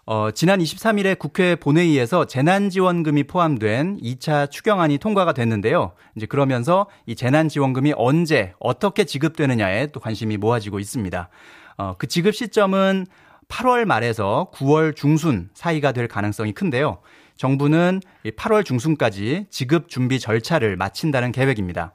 어, 0.09 0.31
지난 0.31 0.61
23일에 0.61 1.19
국회 1.19 1.57
본회의에서 1.57 2.27
재난지원금이 2.27 3.25
포함된 3.25 3.99
2차 4.01 4.49
추경안이 4.51 4.99
통과가 4.99 5.33
됐는데요. 5.33 5.93
이제 6.17 6.27
그러면서 6.27 6.87
이 7.07 7.17
재난지원금이 7.17 7.95
언제, 7.97 8.53
어떻게 8.61 9.03
지급되느냐에 9.05 9.89
또 9.89 9.99
관심이 9.99 10.37
모아지고 10.37 10.79
있습니다. 10.79 11.29
어, 11.79 11.95
그 11.99 12.07
지급 12.07 12.35
시점은 12.37 13.07
8월 13.49 13.85
말에서 13.85 14.51
9월 14.55 14.95
중순 14.95 15.51
사이가 15.55 15.93
될 15.93 16.09
가능성이 16.09 16.53
큰데요. 16.53 16.99
정부는 17.37 18.01
이 18.25 18.31
8월 18.31 18.65
중순까지 18.65 19.47
지급 19.51 19.89
준비 19.89 20.19
절차를 20.19 20.77
마친다는 20.77 21.33
계획입니다. 21.33 21.93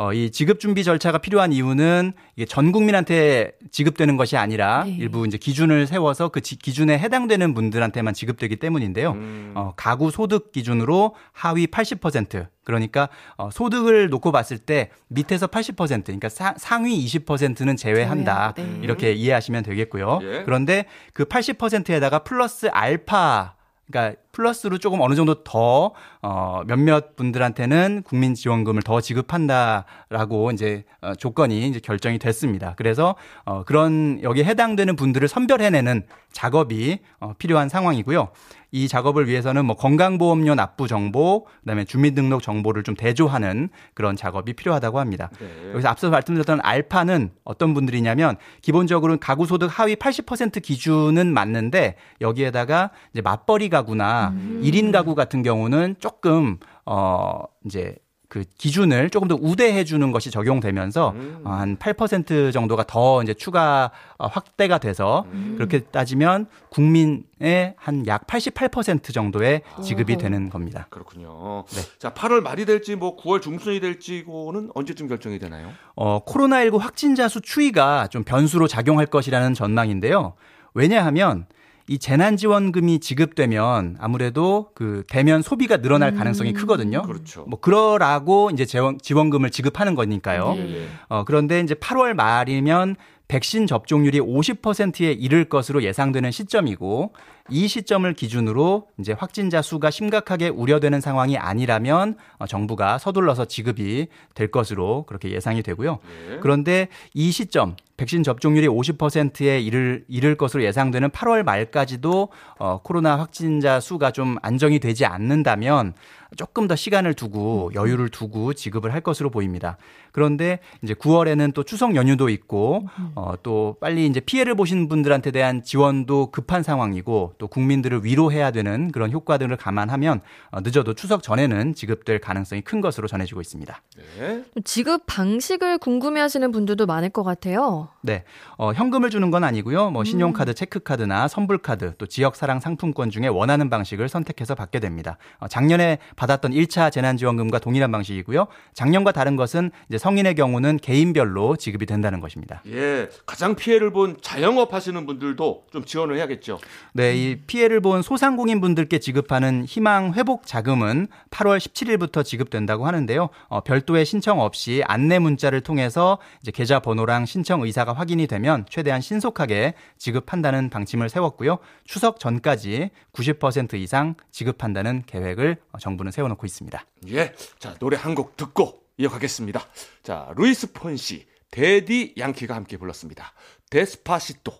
어, 0.00 0.12
이 0.12 0.30
지급 0.30 0.60
준비 0.60 0.84
절차가 0.84 1.18
필요한 1.18 1.52
이유는 1.52 2.12
이게 2.36 2.46
전 2.46 2.70
국민한테 2.70 3.50
지급되는 3.72 4.16
것이 4.16 4.36
아니라 4.36 4.84
네. 4.84 4.92
일부 4.92 5.26
이제 5.26 5.36
기준을 5.38 5.88
세워서 5.88 6.28
그 6.28 6.40
지- 6.40 6.56
기준에 6.56 6.96
해당되는 6.96 7.52
분들한테만 7.52 8.14
지급되기 8.14 8.56
때문인데요. 8.56 9.10
음. 9.10 9.52
어, 9.56 9.72
가구 9.76 10.12
소득 10.12 10.52
기준으로 10.52 11.16
하위 11.32 11.66
80% 11.66 12.46
그러니까 12.62 13.08
어, 13.36 13.50
소득을 13.50 14.08
놓고 14.08 14.30
봤을 14.30 14.58
때 14.58 14.90
밑에서 15.08 15.48
80% 15.48 16.04
그러니까 16.04 16.28
사- 16.28 16.54
상위 16.56 17.04
20%는 17.04 17.76
제외한다. 17.76 18.54
제외, 18.56 18.68
네. 18.68 18.78
이렇게 18.84 19.12
이해하시면 19.14 19.64
되겠고요. 19.64 20.20
예. 20.22 20.42
그런데 20.44 20.84
그 21.12 21.24
80%에다가 21.24 22.20
플러스 22.20 22.66
알파 22.72 23.56
그러니까 23.90 24.20
플러스로 24.32 24.78
조금 24.78 25.00
어느 25.00 25.14
정도 25.14 25.42
더 25.42 25.92
어, 26.22 26.62
몇몇 26.66 27.16
분들한테는 27.16 28.02
국민 28.04 28.34
지원금을 28.34 28.82
더 28.82 29.00
지급한다라고 29.00 30.50
이제 30.52 30.84
어, 31.00 31.14
조건이 31.14 31.66
이제 31.66 31.80
결정이 31.80 32.18
됐습니다. 32.18 32.74
그래서 32.76 33.16
어, 33.44 33.64
그런 33.64 34.20
여기에 34.22 34.44
해당되는 34.44 34.96
분들을 34.96 35.26
선별해내는 35.28 36.04
작업이 36.32 36.98
어, 37.20 37.34
필요한 37.38 37.68
상황이고요. 37.68 38.28
이 38.70 38.86
작업을 38.86 39.28
위해서는 39.28 39.64
뭐 39.64 39.76
건강보험료 39.76 40.54
납부 40.54 40.86
정보, 40.88 41.46
그다음에 41.60 41.84
주민등록 41.84 42.42
정보를 42.42 42.82
좀 42.82 42.94
대조하는 42.94 43.70
그런 43.94 44.14
작업이 44.14 44.52
필요하다고 44.52 45.00
합니다. 45.00 45.30
네. 45.40 45.70
여기서 45.72 45.88
앞서 45.88 46.10
말씀드렸던 46.10 46.60
알파는 46.62 47.30
어떤 47.44 47.72
분들이냐면 47.72 48.36
기본적으로는 48.60 49.20
가구 49.20 49.46
소득 49.46 49.68
하위 49.72 49.96
80% 49.96 50.62
기준은 50.62 51.32
맞는데 51.32 51.96
여기에다가 52.20 52.90
이제 53.12 53.22
맞벌이 53.22 53.70
가구나 53.70 54.17
일 54.62 54.72
1인 54.72 54.92
가구 54.92 55.14
같은 55.14 55.42
경우는 55.42 55.96
조금 55.98 56.58
어 56.84 57.42
이제 57.64 57.96
그 58.28 58.44
기준을 58.58 59.08
조금 59.08 59.26
더 59.26 59.38
우대해 59.40 59.84
주는 59.84 60.12
것이 60.12 60.30
적용되면서 60.30 61.10
음. 61.16 61.40
어, 61.44 61.50
한8% 61.62 62.52
정도가 62.52 62.84
더 62.84 63.22
이제 63.22 63.32
추가 63.32 63.90
어, 64.18 64.26
확대가 64.26 64.76
돼서 64.76 65.24
음. 65.32 65.54
그렇게 65.56 65.80
따지면 65.80 66.46
국민의 66.68 67.74
한 67.76 68.04
약 68.06 68.26
88% 68.26 69.14
정도의 69.14 69.62
지급이 69.82 70.14
오. 70.14 70.16
되는 70.18 70.50
겁니다. 70.50 70.86
그렇군요. 70.90 71.64
네. 71.68 71.80
자, 71.98 72.12
8월 72.12 72.42
말이 72.42 72.66
될지 72.66 72.96
뭐 72.96 73.16
9월 73.16 73.40
중순이 73.40 73.80
될지고는 73.80 74.72
언제쯤 74.74 75.08
결정이 75.08 75.38
되나요? 75.38 75.70
어, 75.96 76.22
코로나19 76.26 76.78
확진자 76.78 77.28
수 77.28 77.40
추이가 77.40 78.08
좀 78.08 78.24
변수로 78.24 78.68
작용할 78.68 79.06
것이라는 79.06 79.54
전망인데요. 79.54 80.34
왜냐하면 80.74 81.46
이 81.88 81.98
재난지원금이 81.98 83.00
지급되면 83.00 83.96
아무래도 83.98 84.70
그 84.74 85.04
대면 85.08 85.42
소비가 85.42 85.78
늘어날 85.78 86.12
음. 86.12 86.18
가능성이 86.18 86.52
크거든요. 86.52 87.02
그렇죠. 87.02 87.44
뭐 87.48 87.58
그러라고 87.58 88.50
이제 88.52 88.66
재원, 88.66 88.98
지원금을 88.98 89.50
지급하는 89.50 89.94
거니까요. 89.94 90.54
네. 90.54 90.86
어, 91.08 91.24
그런데 91.24 91.60
이제 91.60 91.74
8월 91.74 92.12
말이면 92.14 92.96
백신 93.28 93.66
접종률이 93.66 94.20
50%에 94.20 95.12
이를 95.12 95.46
것으로 95.46 95.82
예상되는 95.82 96.30
시점이고 96.30 97.12
이 97.50 97.68
시점을 97.68 98.10
기준으로 98.14 98.88
이제 98.98 99.12
확진자 99.12 99.62
수가 99.62 99.90
심각하게 99.90 100.48
우려되는 100.48 101.00
상황이 101.00 101.36
아니라면 101.38 102.16
어, 102.38 102.46
정부가 102.46 102.98
서둘러서 102.98 103.46
지급이 103.46 104.08
될 104.34 104.50
것으로 104.50 105.04
그렇게 105.06 105.30
예상이 105.30 105.62
되고요. 105.62 105.98
네. 106.02 106.38
그런데 106.40 106.88
이 107.14 107.30
시점 107.30 107.76
백신 107.98 108.22
접종률이 108.22 108.68
50%에 108.68 109.60
이를 109.60 110.04
이를 110.08 110.36
것으로 110.36 110.62
예상되는 110.62 111.10
8월 111.10 111.42
말까지도 111.42 112.28
어, 112.58 112.80
코로나 112.82 113.18
확진자 113.18 113.80
수가 113.80 114.12
좀 114.12 114.36
안정이 114.40 114.78
되지 114.78 115.04
않는다면 115.04 115.94
조금 116.36 116.68
더 116.68 116.76
시간을 116.76 117.14
두고 117.14 117.72
여유를 117.74 118.10
두고 118.10 118.52
지급을 118.52 118.92
할 118.92 119.00
것으로 119.00 119.30
보입니다. 119.30 119.78
그런데 120.12 120.60
이제 120.82 120.94
9월에는 120.94 121.54
또 121.54 121.62
추석 121.62 121.96
연휴도 121.96 122.28
있고 122.28 122.86
어, 123.14 123.34
또 123.42 123.76
빨리 123.80 124.06
이제 124.06 124.20
피해를 124.20 124.54
보신 124.54 124.88
분들한테 124.88 125.30
대한 125.30 125.62
지원도 125.62 126.30
급한 126.30 126.62
상황이고 126.62 127.34
또 127.38 127.48
국민들을 127.48 128.04
위로해야 128.04 128.50
되는 128.50 128.92
그런 128.92 129.10
효과들을 129.10 129.56
감안하면 129.56 130.20
어, 130.50 130.60
늦어도 130.60 130.94
추석 130.94 131.22
전에는 131.22 131.74
지급될 131.74 132.20
가능성이 132.20 132.60
큰 132.60 132.80
것으로 132.80 133.08
전해지고 133.08 133.40
있습니다. 133.40 133.82
네. 134.18 134.44
지급 134.64 135.04
방식을 135.06 135.78
궁금해하시는 135.78 136.52
분들도 136.52 136.86
많을 136.86 137.08
것 137.08 137.22
같아요. 137.22 137.87
네, 138.00 138.24
어, 138.56 138.72
현금을 138.72 139.10
주는 139.10 139.30
건 139.30 139.44
아니고요. 139.44 139.90
뭐 139.90 140.04
신용카드, 140.04 140.50
음. 140.50 140.54
체크카드나 140.54 141.28
선불카드, 141.28 141.94
또 141.98 142.06
지역 142.06 142.36
사랑 142.36 142.60
상품권 142.60 143.10
중에 143.10 143.26
원하는 143.26 143.70
방식을 143.70 144.08
선택해서 144.08 144.54
받게 144.54 144.78
됩니다. 144.80 145.18
어, 145.38 145.48
작년에 145.48 145.98
받았던 146.16 146.52
1차 146.52 146.92
재난지원금과 146.92 147.58
동일한 147.58 147.90
방식이고요. 147.90 148.46
작년과 148.74 149.12
다른 149.12 149.36
것은 149.36 149.70
이제 149.88 149.98
성인의 149.98 150.34
경우는 150.36 150.78
개인별로 150.78 151.56
지급이 151.56 151.86
된다는 151.86 152.20
것입니다. 152.20 152.62
예, 152.66 153.08
가장 153.26 153.56
피해를 153.56 153.92
본 153.92 154.16
자영업 154.20 154.72
하시는 154.72 155.04
분들도 155.06 155.64
좀 155.72 155.84
지원을 155.84 156.16
해야겠죠. 156.16 156.58
네, 156.92 157.16
이 157.16 157.36
피해를 157.46 157.80
본 157.80 158.02
소상공인 158.02 158.60
분들께 158.60 158.98
지급하는 158.98 159.64
희망 159.64 160.12
회복 160.14 160.46
자금은 160.46 161.08
8월 161.30 161.58
17일부터 161.58 162.24
지급된다고 162.24 162.86
하는데요. 162.86 163.28
어, 163.48 163.60
별도의 163.60 164.04
신청 164.04 164.40
없이 164.40 164.82
안내 164.86 165.18
문자를 165.18 165.60
통해서 165.60 166.18
이제 166.42 166.52
계좌 166.52 166.78
번호랑 166.80 167.26
신청 167.26 167.62
의사 167.62 167.77
가 167.84 167.92
확인이 167.92 168.26
되면 168.26 168.64
최대한 168.68 169.00
신속하게 169.00 169.74
지급한다는 169.98 170.70
방침을 170.70 171.08
세웠고요. 171.08 171.58
추석 171.84 172.18
전까지 172.20 172.90
90% 173.12 173.74
이상 173.74 174.14
지급한다는 174.30 175.02
계획을 175.06 175.56
정부는 175.80 176.12
세워놓고 176.12 176.44
있습니다. 176.46 176.84
예. 177.08 177.32
자, 177.58 177.74
노래 177.78 177.96
한 177.96 178.14
곡 178.14 178.36
듣고 178.36 178.82
이어가겠습니다. 178.96 179.60
자, 180.02 180.32
루이스 180.36 180.72
폰시, 180.72 181.26
대디 181.52 182.14
양키가 182.18 182.54
함께 182.54 182.76
불렀습니다. 182.76 183.32
Despacito. 183.70 184.52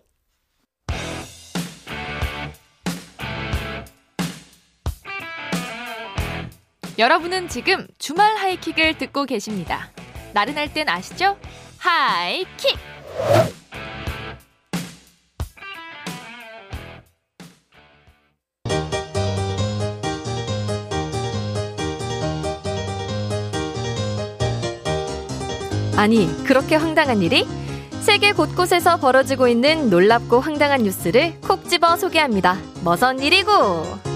여러분은 6.98 7.48
지금 7.48 7.86
주말 7.98 8.36
하이킥을 8.36 8.98
듣고 8.98 9.24
계십니다. 9.24 9.90
나른할 10.34 10.72
땐 10.72 10.88
아시죠? 10.88 11.38
하이킥! 11.78 12.76
아니, 25.98 26.28
그렇게 26.44 26.76
황당한 26.76 27.22
일이? 27.22 27.44
세계 28.00 28.32
곳곳에서 28.32 28.98
벌어지고 28.98 29.48
있는 29.48 29.90
놀랍고 29.90 30.38
황당한 30.38 30.84
뉴스를 30.84 31.40
콕 31.40 31.68
집어 31.68 31.96
소개합니다. 31.96 32.56
머선 32.84 33.18
일이고! 33.20 34.07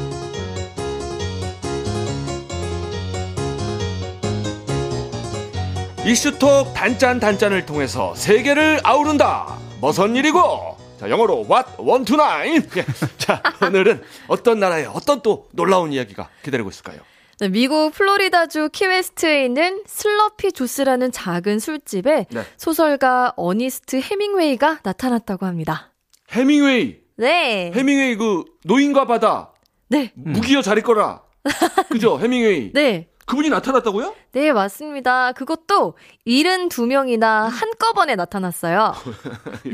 이슈톡 6.04 6.74
단짠 6.74 7.20
단짠을 7.20 7.64
통해서 7.64 8.12
세계를 8.16 8.80
아우른다. 8.82 9.56
머선 9.80 10.16
일이고! 10.16 10.76
자, 10.98 11.08
영어로 11.08 11.46
What 11.48 11.70
One 11.78 12.04
to 12.04 12.16
Nine. 12.16 12.62
자, 13.18 13.40
오늘은 13.64 14.02
어떤 14.26 14.58
나라의 14.58 14.86
어떤 14.86 15.22
또 15.22 15.46
놀라운 15.52 15.92
이야기가 15.92 16.28
기다리고 16.42 16.70
있을까요? 16.70 16.98
네, 17.38 17.48
미국 17.48 17.92
플로리다주 17.92 18.70
키웨스트에 18.72 19.44
있는 19.44 19.84
Sloppy 19.86 20.50
Joe's라는 20.50 21.12
작은 21.12 21.60
술집에 21.60 22.26
네. 22.30 22.42
소설가 22.56 23.32
어니스트 23.36 24.00
해밍웨이가 24.00 24.80
나타났다고 24.82 25.46
합니다. 25.46 25.92
해밍웨이. 26.32 26.96
네. 27.16 27.70
해밍웨이 27.74 28.16
그 28.16 28.44
노인과 28.64 29.06
바다. 29.06 29.52
네. 29.88 30.12
무기여 30.16 30.62
잘 30.62 30.78
있거라. 30.78 31.22
그죠? 31.90 32.18
해밍웨이. 32.18 32.72
네. 32.72 33.08
그분이 33.32 33.48
나타났다고요? 33.48 34.14
네, 34.32 34.52
맞습니다. 34.52 35.32
그것도 35.32 35.94
72명이나 36.26 37.48
한꺼번에 37.48 38.14
나타났어요. 38.14 38.94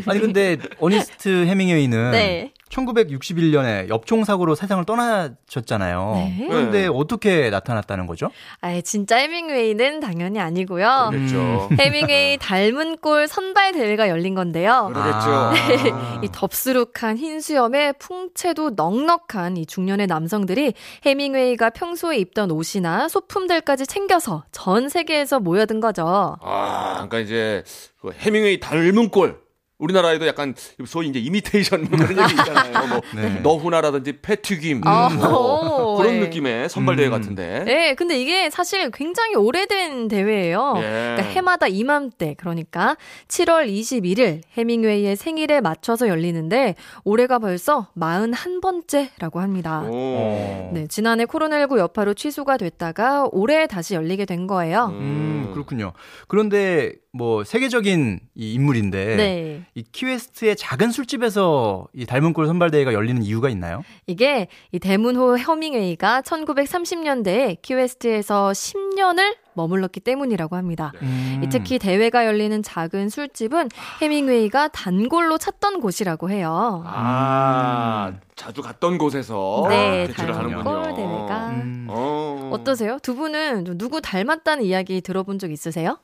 아니, 0.06 0.20
근데 0.20 0.58
어니스트 0.78 1.44
해밍웨이는 1.46 2.12
네. 2.12 2.52
1961년에 2.70 3.88
엽총 3.88 4.24
사고로 4.24 4.54
세상을 4.54 4.84
떠나셨잖아요. 4.84 6.12
네. 6.14 6.46
그런데 6.48 6.82
네. 6.82 6.86
어떻게 6.86 7.50
나타났다는 7.50 8.06
거죠? 8.06 8.30
아, 8.60 8.80
진짜 8.80 9.16
해밍웨이는 9.16 10.00
당연히 10.00 10.40
아니고요. 10.40 11.08
그렇죠. 11.10 11.68
해밍웨이 11.78 12.38
닮은 12.38 12.98
꼴 12.98 13.26
선발 13.28 13.72
대회가 13.72 14.08
열린 14.08 14.34
건데요. 14.34 14.90
그러겠죠. 14.92 15.30
아. 15.30 15.52
네. 15.52 15.92
이 16.24 16.28
덥수룩한 16.32 17.16
흰 17.18 17.40
수염에 17.40 17.92
풍채도 17.92 18.70
넉넉한 18.76 19.56
이 19.56 19.66
중년의 19.66 20.06
남성들이 20.06 20.74
해밍웨이가 21.04 21.70
평소에 21.70 22.16
입던 22.18 22.50
옷이나 22.50 23.08
소품들까지 23.08 23.86
챙겨서 23.86 24.44
전 24.52 24.88
세계에서 24.88 25.40
모여든 25.40 25.80
거죠. 25.80 26.36
아, 26.42 26.92
그러니까 26.94 27.18
이제 27.20 27.62
그 28.00 28.12
해밍웨이 28.12 28.60
닮은 28.60 29.10
꼴 29.10 29.40
우리나라에도 29.78 30.26
약간 30.26 30.54
소위 30.86 31.08
이제 31.08 31.20
이미테이션 31.20 31.86
뭐 31.88 31.98
그런 31.98 32.10
얘기 32.10 32.34
있잖아요. 32.34 32.86
뭐 32.88 33.00
네. 33.14 33.40
너후나라든지 33.40 34.20
패튀김 34.20 34.82
아, 34.84 35.08
뭐 35.08 35.96
그런 35.98 36.14
네. 36.14 36.26
느낌의 36.26 36.68
선발 36.68 36.96
대회 36.96 37.06
음. 37.06 37.12
같은데. 37.12 37.62
네, 37.64 37.94
근데 37.94 38.20
이게 38.20 38.50
사실 38.50 38.90
굉장히 38.90 39.36
오래된 39.36 40.08
대회예요. 40.08 40.74
예. 40.78 40.80
그러니까 40.80 41.22
해마다 41.22 41.68
이맘때 41.68 42.34
그러니까 42.38 42.96
7월 43.28 43.68
21일 43.68 44.42
해밍웨이의 44.56 45.14
생일에 45.16 45.60
맞춰서 45.60 46.08
열리는데 46.08 46.74
올해가 47.04 47.38
벌써 47.38 47.88
41번째라고 47.96 49.36
합니다. 49.36 49.82
오. 49.82 50.70
네, 50.72 50.86
지난해 50.88 51.24
코로나19 51.24 51.78
여파로 51.78 52.14
취소가 52.14 52.56
됐다가 52.56 53.28
올해 53.30 53.66
다시 53.68 53.94
열리게 53.94 54.24
된 54.24 54.48
거예요. 54.48 54.86
음, 54.86 55.50
그렇군요. 55.52 55.92
그런데 56.26 56.94
뭐 57.12 57.42
세계적인 57.42 58.20
이 58.34 58.52
인물인데 58.52 59.16
네. 59.16 59.62
이 59.74 59.82
키웨스트의 59.82 60.56
작은 60.56 60.90
술집에서 60.90 61.88
이 61.94 62.04
닮은 62.04 62.34
꼴 62.34 62.46
선발 62.46 62.70
대회가 62.70 62.92
열리는 62.92 63.22
이유가 63.22 63.48
있나요? 63.48 63.82
이게 64.06 64.48
이 64.72 64.78
대문호 64.78 65.36
허밍웨이가 65.36 66.20
1930년대에 66.20 67.62
키웨스트에서 67.62 68.50
10년을 68.50 69.36
머물렀기 69.54 70.00
때문이라고 70.00 70.54
합니다. 70.54 70.92
음. 71.02 71.48
특히 71.50 71.78
대회가 71.78 72.26
열리는 72.26 72.62
작은 72.62 73.08
술집은 73.08 73.70
해밍웨이가 74.00 74.68
단골로 74.68 75.38
찾던 75.38 75.80
곳이라고 75.80 76.30
해요. 76.30 76.84
아, 76.86 78.12
음. 78.12 78.20
자주 78.36 78.62
갔던 78.62 78.98
곳에서 78.98 79.66
네, 79.68 80.06
개최를 80.06 80.36
하는군요. 80.36 80.94
대회가. 80.94 81.48
음. 81.48 81.86
어. 81.88 82.50
어떠세요? 82.52 82.98
두 83.02 83.16
분은 83.16 83.78
누구 83.78 84.00
닮았다는 84.00 84.62
이야기 84.64 85.00
들어본 85.00 85.38
적 85.40 85.50
있으세요? 85.50 85.98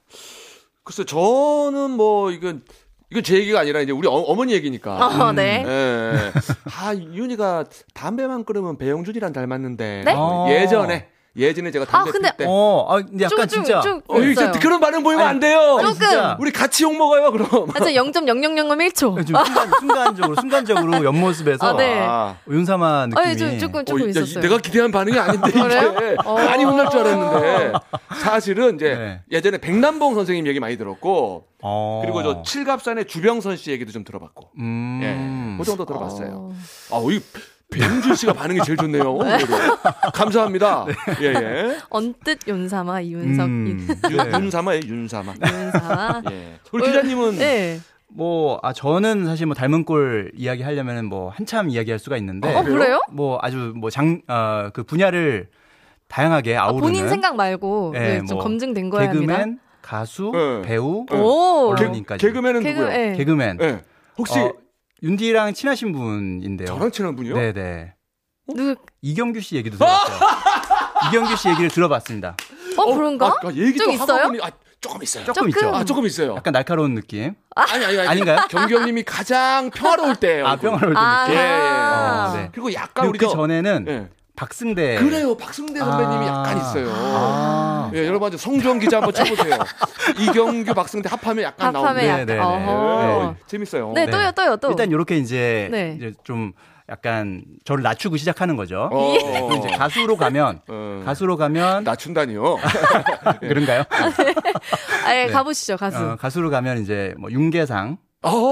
글쎄 0.84 1.04
저는 1.04 1.90
뭐 1.92 2.30
이건 2.30 2.62
이건 3.10 3.22
제 3.22 3.36
얘기가 3.36 3.60
아니라 3.60 3.80
이제 3.80 3.92
우리 3.92 4.06
어, 4.08 4.34
머니 4.34 4.52
얘기니까. 4.52 5.06
어, 5.06 5.32
네. 5.32 5.64
음, 5.64 5.68
예. 5.68 6.32
아 6.78 6.94
윤희가 6.94 7.64
담배만 7.94 8.44
끊으면 8.44 8.76
배영준이랑 8.76 9.32
닮았는데 9.32 10.02
네? 10.04 10.14
어, 10.14 10.46
예전에 10.50 11.08
예전에 11.36 11.70
제가 11.72 11.84
담배 11.84 12.10
아, 12.10 12.12
근데- 12.12 12.28
필 12.28 12.36
때. 12.38 12.44
어, 12.48 12.86
아, 12.88 12.96
근데 13.02 13.24
약간 13.24 13.48
좀, 13.48 13.64
진짜. 13.64 13.80
좀, 13.80 14.00
어, 14.06 14.18
이제 14.20 14.30
있어요. 14.30 14.52
그런 14.60 14.78
반응 14.80 15.02
보이면 15.02 15.26
안 15.26 15.40
돼요. 15.40 15.78
아니. 15.78 16.36
우리 16.38 16.52
같이 16.52 16.84
욕 16.84 16.96
먹어요, 16.96 17.32
그럼. 17.32 17.48
아, 17.74 17.78
저 17.80 17.86
0.0001초. 17.86 19.26
좀 19.26 19.44
순간, 19.44 19.70
순간적으로, 19.80 20.34
순간적으로 20.36 21.04
옆모습에서 21.04 21.66
아, 21.66 21.76
네. 21.76 21.98
아. 22.06 22.36
윤사마 22.48 23.06
느낌이. 23.06 23.26
아니, 23.26 23.36
좀, 23.36 23.58
조금, 23.58 23.80
어, 23.80 23.84
조금 23.84 24.04
야, 24.06 24.10
있었어요. 24.10 24.40
내가 24.42 24.58
기대한 24.58 24.92
반응이 24.92 25.18
아닌데 25.18 25.50
그래요? 25.50 25.94
이게 25.96 26.16
어. 26.24 26.34
많이 26.34 26.62
혼날 26.64 26.88
줄 26.90 27.00
알았는데 27.00 27.72
사실은 28.22 28.76
이제 28.76 28.94
네. 28.94 29.20
예전에 29.32 29.58
백남봉 29.58 30.14
선생님 30.14 30.46
얘기 30.46 30.60
많이 30.60 30.76
들었고 30.76 31.46
어. 31.62 32.00
그리고 32.04 32.22
저 32.22 32.42
칠갑산의 32.42 33.06
주병선 33.06 33.56
씨 33.56 33.70
얘기도 33.72 33.90
좀 33.90 34.04
들어봤고 34.04 34.50
음. 34.58 35.00
예, 35.02 35.58
그 35.58 35.64
정도 35.64 35.84
들어봤어요. 35.84 36.52
어. 36.90 36.98
아, 37.08 37.12
이 37.12 37.20
배윤준 37.78 38.14
씨가 38.14 38.32
반응이 38.32 38.60
제일 38.64 38.76
좋네요. 38.78 39.16
그래도. 39.18 39.46
감사합니다. 40.12 40.86
예, 41.20 41.26
예. 41.26 41.76
언뜻 41.90 42.38
윤사마, 42.46 43.00
이윤석, 43.00 43.46
음. 43.46 43.66
이- 44.10 44.12
윤, 44.12 44.32
윤사마예요, 44.44 44.82
윤사마. 44.86 45.34
윤사마. 45.46 46.22
예. 46.30 46.54
우리 46.72 46.84
기자님은 46.86 47.38
네. 47.38 47.80
뭐, 48.08 48.60
아, 48.62 48.72
저는 48.72 49.26
사실 49.26 49.46
뭐 49.46 49.54
닮은 49.54 49.84
꼴 49.84 50.30
이야기 50.36 50.62
하려면 50.62 51.06
뭐 51.06 51.30
한참 51.30 51.68
이야기할 51.68 51.98
수가 51.98 52.16
있는데. 52.18 52.54
어, 52.54 52.62
그래요? 52.62 53.00
뭐 53.10 53.38
아주 53.42 53.72
뭐 53.76 53.90
장, 53.90 54.20
어, 54.28 54.68
그 54.72 54.84
분야를 54.84 55.48
다양하게 56.08 56.56
아, 56.56 56.64
아우르는. 56.66 56.80
본인 56.82 57.08
생각 57.08 57.34
말고 57.34 57.92
예, 57.96 57.98
네, 57.98 58.18
좀 58.24 58.36
뭐 58.36 58.42
검증된 58.44 58.90
거야 58.90 59.08
합니다. 59.08 59.32
개그맨, 59.36 59.58
가수, 59.82 60.30
네. 60.32 60.62
배우, 60.62 61.06
네. 61.10 61.18
오. 61.18 61.74
언론인까지. 61.76 62.24
개그맨은 62.24 62.62
개그, 62.62 62.80
누구예요? 62.80 63.00
예. 63.12 63.16
개그맨. 63.16 63.58
예. 63.62 63.80
혹시 64.16 64.38
어, 64.38 64.52
윤디랑 65.04 65.52
친하신 65.52 65.92
분인데요. 65.92 66.66
저랑 66.66 66.90
친한 66.90 67.14
분이요? 67.14 67.34
네네. 67.34 67.92
누, 68.54 68.74
이경규 69.02 69.40
씨 69.40 69.56
얘기도 69.56 69.76
들었어요. 69.76 70.18
이경규 71.08 71.36
씨 71.36 71.50
얘기를 71.50 71.68
들어봤습니다. 71.68 72.36
어, 72.78 72.94
그런가? 72.94 73.26
아, 73.26 73.36
아, 73.42 73.48
얘기 73.52 73.76
좀또 73.76 73.92
있어요? 73.92 74.26
보니 74.28 74.40
아, 74.42 74.50
조금 74.80 75.02
있어요. 75.02 75.24
조금 75.24 75.48
있죠. 75.50 75.60
조금. 75.60 75.74
아, 75.74 75.84
조금 75.84 76.06
있어요. 76.06 76.34
약간 76.36 76.52
날카로운 76.54 76.94
느낌. 76.94 77.34
아니, 77.54 77.84
아니, 77.84 77.98
아니. 77.98 78.08
아닌가요? 78.08 78.46
경기 78.48 78.72
형님이 78.72 79.02
가장 79.02 79.70
평화로울 79.70 80.16
때예요. 80.16 80.46
아, 80.46 80.56
평화로울 80.56 80.94
때 80.94 80.98
아, 80.98 81.24
느낌. 81.26 81.38
예, 81.38 81.42
예. 81.42 81.48
어, 81.50 82.32
네. 82.36 82.48
그리고 82.52 82.72
약간 82.72 83.06
우리가 83.06 83.26
그 83.26 83.32
전에는 83.34 83.84
예. 83.88 84.08
박승대. 84.36 84.96
그래요. 84.96 85.36
박승대 85.36 85.78
선배님이 85.78 86.26
아. 86.26 86.28
약간 86.28 86.56
있어요. 86.58 86.88
아. 86.92 87.90
예, 87.94 88.06
여러분 88.06 88.28
이제 88.28 88.36
성주원 88.36 88.80
기자 88.80 88.96
한번 88.96 89.14
쳐보세요. 89.14 89.58
이경규, 90.18 90.74
박승대 90.74 91.08
합하면 91.08 91.44
약간 91.44 91.72
나오는데. 91.72 92.02
네, 92.02 92.08
약간. 92.08 92.26
네, 92.26 92.34
네. 92.34 92.40
어허. 92.40 93.36
예, 93.38 93.46
재밌어요. 93.46 93.92
네, 93.94 94.06
네. 94.06 94.10
또요, 94.10 94.32
또요, 94.32 94.56
또. 94.56 94.70
일단 94.70 94.90
이렇게 94.90 95.16
이제, 95.18 95.68
네. 95.70 95.94
이제 95.96 96.12
좀 96.24 96.52
약간 96.88 97.44
저를 97.64 97.82
낮추고 97.82 98.16
시작하는 98.16 98.56
거죠. 98.56 98.88
어, 98.92 99.12
그리고 99.12 99.54
이제 99.54 99.68
가수로 99.76 100.16
가면 100.16 100.60
어. 100.68 101.02
가수로 101.04 101.36
가면 101.36 101.84
낮춘다니요. 101.84 102.58
그런가요? 103.40 103.84
아, 105.06 105.14
예, 105.14 105.26
네. 105.26 105.32
가보시죠, 105.32 105.76
가수. 105.76 105.98
어, 105.98 106.16
가수로 106.16 106.50
가면 106.50 106.82
이제 106.82 107.14
뭐 107.18 107.30
윤계상, 107.30 107.96
어. 108.22 108.50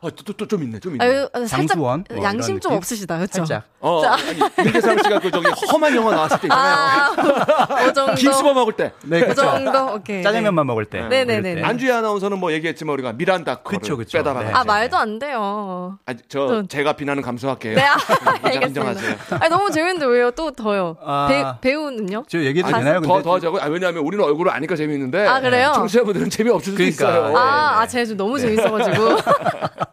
아, 0.00 0.08
또, 0.24 0.32
또, 0.32 0.46
좀 0.46 0.62
있네, 0.62 0.78
좀 0.78 0.92
있네. 0.92 1.04
아유, 1.04 1.28
아, 1.32 1.38
살짝 1.40 1.68
장수원 1.70 2.04
뭐 2.08 2.22
양심 2.22 2.50
이런 2.56 2.60
좀? 2.60 2.72
없으시다, 2.74 3.16
그렇죠? 3.16 3.44
살짝 3.44 3.64
어, 3.80 4.04
아니, 4.04 4.38
윤계상 4.64 4.96
씨가 5.02 5.18
그 5.18 5.30
저기 5.30 5.48
험한 5.72 5.94
영화 5.96 6.12
나왔을 6.14 6.38
때 6.40 6.46
있잖아요. 6.46 6.74
아, 6.74 7.66
그 7.84 7.92
정도. 7.92 8.14
김 8.14 8.32
씹어 8.32 8.54
먹을 8.54 8.72
때. 8.74 8.92
네, 9.02 9.20
그. 9.26 9.34
정도. 9.34 9.94
오케이. 9.94 10.22
짜장면만 10.22 10.66
먹을 10.68 10.84
때. 10.84 11.00
네, 11.08 11.24
네, 11.24 11.40
네. 11.40 11.56
때. 11.56 11.62
안주희 11.62 11.90
아나운서는 11.90 12.38
뭐 12.38 12.52
얘기했지만 12.52 12.92
우리가 12.94 13.12
미란다 13.14 13.56
그쵸, 13.56 13.96
그쵸. 13.96 14.18
빼달아. 14.18 14.40
네. 14.44 14.52
아, 14.52 14.62
말도 14.64 14.96
안 14.96 15.18
돼요. 15.18 15.98
아, 16.06 16.14
저 16.28 16.62
제가 16.68 16.92
비난은 16.92 17.22
감수할게요. 17.22 17.74
네, 17.74 17.84
아, 17.84 17.96
인정- 18.52 18.62
인정하세요. 18.68 19.16
아, 19.40 19.48
너무 19.48 19.70
재밌는데 19.72 20.06
왜요? 20.06 20.30
또 20.30 20.52
더요. 20.52 20.96
아. 21.04 21.26
배, 21.60 21.70
배우는요? 21.70 22.24
저 22.28 22.38
얘기해도 22.38 22.68
아니, 22.74 22.84
되나요? 22.84 23.00
더, 23.00 23.20
더 23.22 23.34
하자고? 23.34 23.60
아, 23.60 23.66
왜냐하면 23.66 24.04
우리는 24.04 24.24
얼굴을 24.24 24.52
아니까 24.52 24.76
재밌는데. 24.76 25.26
아, 25.26 25.40
그래요? 25.40 25.72
청취자분들은 25.74 26.30
재미없을 26.30 26.72
수도 26.72 26.76
그러니까. 26.76 27.08
있어요. 27.10 27.36
아, 27.36 27.80
아, 27.80 27.86
제가 27.86 28.04
좀 28.06 28.16
너무 28.16 28.38
재밌어가지고. 28.38 29.16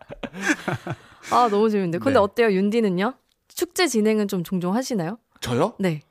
아, 1.36 1.50
너무 1.50 1.70
재밌는데. 1.70 2.00
근데 2.00 2.14
네. 2.14 2.20
어때요, 2.20 2.52
윤디는요? 2.52 3.14
축제 3.48 3.88
진행은 3.88 4.28
좀 4.28 4.44
종종 4.44 4.76
하시나요? 4.76 5.18
저요? 5.42 5.74
네. 5.80 6.02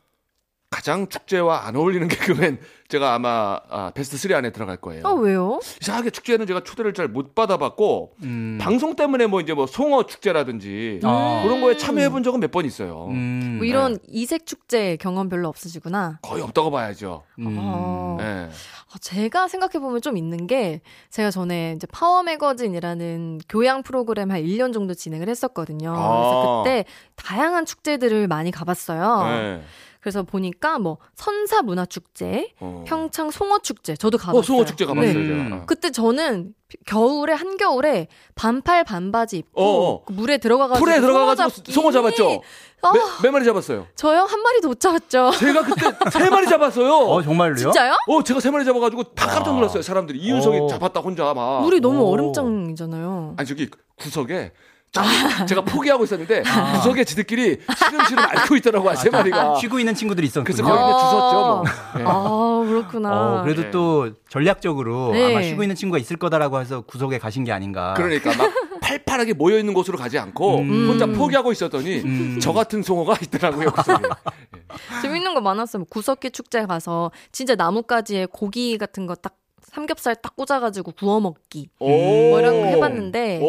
가장 0.74 1.06
축제와 1.06 1.66
안 1.68 1.76
어울리는 1.76 2.08
개그맨 2.08 2.58
제가 2.88 3.14
아마 3.14 3.60
아, 3.70 3.92
베스트 3.94 4.16
3 4.18 4.32
안에 4.34 4.50
들어갈 4.50 4.76
거예요. 4.76 5.06
아, 5.06 5.12
왜요? 5.12 5.60
이상하게 5.80 6.10
축제는 6.10 6.46
제가 6.48 6.64
초대를 6.64 6.92
잘 6.94 7.06
못 7.08 7.34
받아봤고 7.36 8.14
음. 8.24 8.58
방송 8.60 8.96
때문에 8.96 9.26
뭐 9.28 9.40
이제 9.40 9.54
뭐 9.54 9.66
송어 9.66 10.04
축제라든지 10.06 10.98
아. 11.04 11.42
그런 11.44 11.60
거에 11.60 11.76
참여해본 11.76 12.24
적은 12.24 12.40
몇 12.40 12.50
번 12.50 12.64
있어요. 12.66 13.06
음. 13.10 13.54
뭐 13.58 13.66
이런 13.66 13.98
이색 14.08 14.46
축제 14.46 14.96
경험 14.96 15.28
별로 15.28 15.48
없으시구나. 15.48 16.18
거의 16.22 16.42
없다고 16.42 16.70
봐야죠. 16.72 17.22
음. 17.38 17.56
어. 17.58 18.16
네. 18.18 18.48
아, 18.92 18.98
제가 19.00 19.46
생각해 19.48 19.78
보면 19.80 20.00
좀 20.02 20.16
있는 20.16 20.46
게, 20.48 20.80
제가 21.10 21.30
전에 21.30 21.74
이제 21.76 21.86
파워 21.92 22.22
매거진이라는 22.24 23.40
교양 23.48 23.82
프로그램 23.84 24.30
한 24.32 24.42
1년 24.42 24.72
정도 24.72 24.94
진행을 24.94 25.28
했었거든요. 25.28 25.90
그래서 25.92 26.60
아. 26.60 26.62
그때 26.64 26.84
다양한 27.16 27.64
축제들을 27.66 28.26
많이 28.28 28.50
가봤어요. 28.50 29.24
네. 29.28 29.62
그래서 30.04 30.22
보니까 30.22 30.78
뭐 30.78 30.98
선사 31.14 31.62
문화 31.62 31.86
축제, 31.86 32.52
어. 32.60 32.84
평창 32.86 33.30
송어 33.30 33.60
축제 33.60 33.96
저도 33.96 34.18
가봤어요. 34.18 34.38
어, 34.38 34.42
송어 34.42 34.64
축제 34.66 34.84
가봤어요. 34.84 35.14
네. 35.14 35.18
음. 35.18 35.48
제가. 35.48 35.64
그때 35.64 35.90
저는 35.90 36.52
겨울에 36.84 37.32
한겨울에 37.32 38.08
반팔 38.34 38.84
반바지 38.84 39.38
입고 39.38 39.62
어, 39.62 39.92
어. 39.94 40.04
그 40.04 40.12
물에 40.12 40.36
들어가가지고 40.36 40.84
풀에 40.84 41.00
들어가가지고 41.00 41.48
잡기. 41.48 41.72
송어 41.72 41.90
잡았죠? 41.90 42.42
아, 42.82 42.92
몇, 42.92 43.22
몇 43.22 43.30
마리 43.30 43.46
잡았어요? 43.46 43.86
저요 43.94 44.24
한 44.24 44.42
마리도 44.42 44.68
못 44.68 44.78
잡았죠. 44.78 45.30
제가 45.38 45.62
그때 45.62 46.10
세 46.10 46.28
마리 46.28 46.46
잡았어요. 46.48 46.92
어, 46.94 47.22
정말로요? 47.22 47.56
진짜요? 47.56 47.96
어, 48.06 48.22
제가 48.22 48.40
세 48.40 48.50
마리 48.50 48.66
잡아가지고 48.66 49.04
다 49.14 49.26
깜짝 49.28 49.52
와. 49.52 49.56
놀랐어요. 49.56 49.80
사람들이 49.80 50.18
이윤석이 50.18 50.58
오. 50.58 50.68
잡았다 50.68 51.00
혼자 51.00 51.32
막. 51.32 51.62
물이 51.62 51.80
너무 51.80 52.02
오. 52.02 52.10
얼음장이잖아요. 52.12 53.36
아니 53.38 53.48
저기 53.48 53.70
구석에 53.96 54.52
저- 54.94 55.44
제가 55.46 55.60
포기하고 55.62 56.04
있었는데 56.04 56.42
구석에 56.76 57.04
지들끼리 57.04 57.58
시름시름 57.76 58.18
앓고 58.24 58.56
있더라고 58.56 58.94
세 58.94 59.10
마리가. 59.10 59.56
쉬고 59.56 59.78
있는 59.80 59.94
친구들이 59.94 60.26
있었군요. 60.28 60.44
그래서 60.44 60.62
거기 60.62 60.76
그냥 60.76 60.98
주웠죠. 60.98 61.34
뭐. 61.34 61.64
예. 61.98 62.04
아 62.06 62.68
그렇구나. 62.68 63.10
어, 63.12 63.42
그래도 63.42 63.62
네. 63.62 63.70
또 63.72 64.10
전략적으로 64.28 65.10
네. 65.12 65.32
아마 65.32 65.42
쉬고 65.42 65.62
있는 65.64 65.74
친구가 65.76 65.98
있을 65.98 66.16
거다라고 66.16 66.60
해서 66.60 66.82
구석에 66.82 67.18
가신 67.18 67.42
게 67.44 67.50
아닌가. 67.52 67.94
그러니까 67.96 68.34
막 68.36 68.52
팔팔하게 68.80 69.32
모여 69.34 69.58
있는 69.58 69.74
곳으로 69.74 69.98
가지 69.98 70.18
않고 70.18 70.58
음. 70.58 70.88
혼자 70.88 71.06
포기하고 71.06 71.50
있었더니 71.52 72.00
음. 72.00 72.38
저 72.40 72.52
같은 72.52 72.82
송어가 72.82 73.16
있더라고요 73.22 73.70
구석에. 73.72 74.08
재밌는 75.02 75.34
거 75.34 75.40
많았어요. 75.40 75.80
뭐 75.80 75.86
구석기 75.90 76.30
축제 76.30 76.64
가서 76.66 77.10
진짜 77.32 77.54
나뭇가지에 77.54 78.26
고기 78.30 78.78
같은 78.78 79.06
거 79.06 79.14
딱 79.14 79.34
삼겹살 79.74 80.14
딱 80.16 80.36
꽂아가지고 80.36 80.92
구워 80.92 81.18
먹기 81.20 81.68
오. 81.80 81.88
뭐 81.88 82.38
이런 82.38 82.60
거 82.60 82.66
해봤는데. 82.66 83.40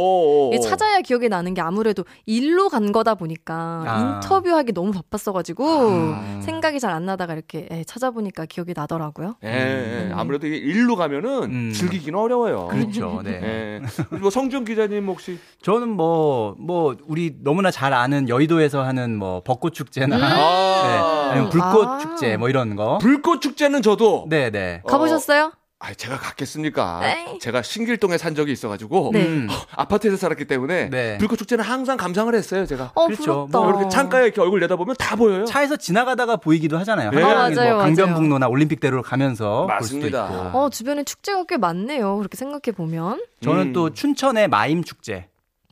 찾아야 0.64 1.02
기억이 1.02 1.30
나는 1.30 1.54
게 1.54 1.62
아무래도 1.62 2.04
일로 2.26 2.70
간 2.70 2.92
거다 2.92 3.14
보니까 3.16 3.84
아. 3.86 4.20
인터뷰하기 4.24 4.74
너무 4.74 4.92
바빴어가지고 4.92 5.66
아. 5.68 6.40
생각이 6.44 6.80
잘 6.80 6.96
안 6.96 7.06
나다가 7.06 7.34
이렇게 7.34 7.68
예, 7.72 7.84
찾아보니까 7.84 8.46
기억이 8.46 8.74
나더라고요. 8.74 9.36
예, 9.44 9.50
예. 9.50 10.10
음. 10.10 10.12
아무래도 10.16 10.48
이게 10.48 10.56
일로 10.56 10.96
가면은 10.96 11.44
음. 11.44 11.72
즐기기는 11.74 12.18
어려워요. 12.18 12.68
그렇죠. 12.68 13.20
네. 13.26 13.32
예. 13.44 13.82
뭐 14.18 14.30
성준 14.30 14.64
기자님 14.64 15.08
혹시 15.08 15.38
저는 15.62 15.90
뭐, 15.90 16.56
뭐, 16.58 16.96
우리 17.08 17.36
너무나 17.44 17.70
잘 17.70 17.94
아는 17.94 18.30
여의도에서 18.30 18.84
하는 18.84 19.18
뭐, 19.18 19.42
벚꽃 19.44 19.74
축제나, 19.74 20.16
음. 20.16 20.22
네. 20.22 20.28
아. 20.28 21.50
불꽃 21.50 21.86
아. 21.86 21.98
축제 22.00 22.38
뭐 22.38 22.48
이런 22.48 22.78
거. 22.78 22.98
불꽃 23.00 23.42
축제는 23.42 23.82
저도 23.82 24.28
네, 24.30 24.50
네. 24.52 24.80
어, 24.84 24.88
가보셨어요? 24.88 25.52
아, 25.86 25.94
제가 25.94 26.18
갔겠습니까? 26.18 27.02
에이. 27.04 27.40
제가 27.40 27.62
신길동에 27.62 28.18
산 28.18 28.34
적이 28.34 28.54
있어가지고 28.54 29.12
네. 29.14 29.26
음. 29.26 29.48
아파트에서 29.76 30.18
살았기 30.18 30.46
때문에 30.46 30.90
네. 30.90 31.18
불꽃 31.20 31.38
축제는 31.38 31.64
항상 31.64 31.96
감상을 31.96 32.34
했어요. 32.34 32.66
제가 32.66 32.92
어 32.96 33.06
그렇죠. 33.06 33.48
부럽다. 33.48 33.60
뭐 33.60 33.70
이렇게 33.70 33.90
창가에 33.90 34.24
이렇게 34.26 34.42
얼굴 34.42 34.60
내다보면 34.62 34.96
다 34.98 35.16
보여요. 35.16 35.46
차에서 35.46 35.76
지나가다가 35.76 36.38
보이기도 36.38 36.78
하잖아요. 36.80 37.12
네. 37.12 37.22
아, 37.22 37.28
맞아요, 37.28 37.50
뭐 37.54 37.64
맞아요. 37.64 37.78
강변북로나 37.78 38.48
올림픽대로를 38.48 39.04
가면서 39.04 39.66
맞습니다. 39.68 40.28
볼 40.28 40.36
수도 40.38 40.48
있고. 40.48 40.58
어 40.58 40.70
주변에 40.70 41.04
축제가 41.04 41.44
꽤 41.46 41.58
많네요. 41.58 42.18
그렇게 42.18 42.36
생각해 42.36 42.76
보면 42.76 43.24
저는 43.42 43.68
음. 43.68 43.74
또 43.74 43.92
춘천의 43.92 44.48
마임 44.48 44.84
축제. 44.84 45.28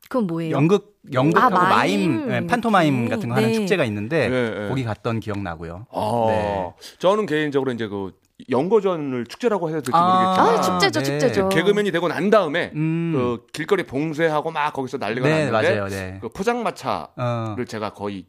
그건 0.09 0.27
뭐예요? 0.27 0.55
연극 0.55 0.99
연극하고 1.11 1.57
아, 1.57 1.69
마임, 1.69 2.17
마임. 2.17 2.29
네, 2.29 2.47
판토마임 2.47 3.09
같은 3.09 3.29
거 3.29 3.35
하는 3.35 3.47
네. 3.49 3.53
축제가 3.55 3.83
있는데 3.85 4.29
네, 4.29 4.49
네. 4.51 4.69
거기 4.69 4.83
갔던 4.83 5.19
기억 5.21 5.39
나고요. 5.39 5.87
아, 5.91 6.25
네. 6.27 6.71
저는 6.99 7.25
개인적으로 7.25 7.71
이제 7.71 7.87
그 7.87 8.11
연거전을 8.49 9.25
축제라고 9.25 9.69
해야 9.69 9.77
될지 9.77 9.91
아, 9.93 10.01
모르겠지만 10.01 10.55
아 10.55 10.61
축제죠, 10.61 10.99
네. 10.99 11.05
축제죠. 11.05 11.49
개그맨이 11.49 11.91
되고 11.91 12.07
난 12.07 12.29
다음에 12.29 12.71
음. 12.75 13.13
그 13.13 13.45
길거리 13.53 13.83
봉쇄하고 13.83 14.51
막 14.51 14.73
거기서 14.73 14.97
난리가 14.97 15.27
네, 15.27 15.49
났는데 15.49 15.51
맞아요. 15.51 15.87
네. 15.87 16.17
그 16.21 16.29
포장마차를 16.29 17.13
어. 17.17 17.65
제가 17.67 17.93
거의 17.93 18.25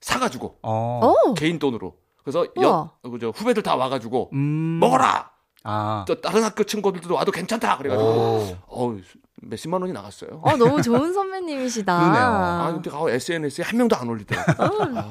사가지고 0.00 0.58
어. 0.62 1.00
어, 1.02 1.34
개인 1.34 1.58
돈으로 1.58 1.96
그래서. 2.22 2.46
여, 2.62 2.90
그저 3.02 3.30
후배들 3.30 3.62
다 3.62 3.74
와가지고 3.74 4.30
음. 4.32 4.78
먹어라. 4.80 5.30
아. 5.64 6.04
또 6.08 6.20
다른 6.20 6.42
학교 6.42 6.64
친구들도 6.64 7.14
와도 7.14 7.30
괜찮다 7.30 7.78
그래가지고 7.78 8.10
오. 8.10 8.56
어우 8.66 9.00
몇십만 9.42 9.80
원이 9.80 9.92
나갔어요. 9.92 10.40
어 10.42 10.56
너무 10.56 10.82
좋은 10.82 11.12
선배님이시다. 11.12 11.98
그러네요. 11.98 12.24
아 12.24 12.72
근데 12.72 12.90
가 12.90 13.08
SNS에 13.08 13.64
한 13.64 13.76
명도 13.76 13.96
안 13.96 14.08
올리더라고. 14.08 14.52
아, 14.98 15.10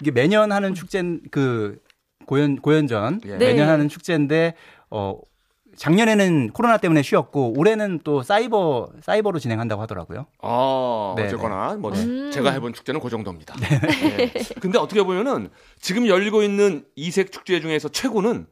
이게 0.00 0.10
매년 0.10 0.52
하는 0.52 0.74
축제 0.74 1.02
그 1.30 1.80
고연 2.28 2.56
고연전 2.56 3.22
예. 3.26 3.36
매년 3.36 3.56
네. 3.56 3.62
하는 3.62 3.88
축제인데 3.88 4.54
어 4.90 5.18
작년에는 5.76 6.50
코로나 6.50 6.76
때문에 6.76 7.02
쉬었고 7.02 7.54
올해는 7.56 8.00
또 8.04 8.22
사이버 8.22 8.90
사이버로 9.00 9.38
진행한다고 9.38 9.80
하더라고요. 9.82 10.26
아, 10.42 11.14
네, 11.16 11.26
어쨌거나 11.26 11.74
네. 11.74 11.76
뭐 11.76 11.92
음. 11.92 12.30
제가 12.32 12.50
해본 12.50 12.74
축제는 12.74 13.00
그 13.00 13.08
정도입니다. 13.08 13.54
네. 13.56 13.80
네. 14.16 14.32
근데 14.60 14.78
어떻게 14.78 15.02
보면은 15.02 15.48
지금 15.80 16.06
열리고 16.06 16.42
있는 16.42 16.84
이색 16.96 17.32
축제 17.32 17.60
중에서 17.60 17.88
최고는 17.88 18.46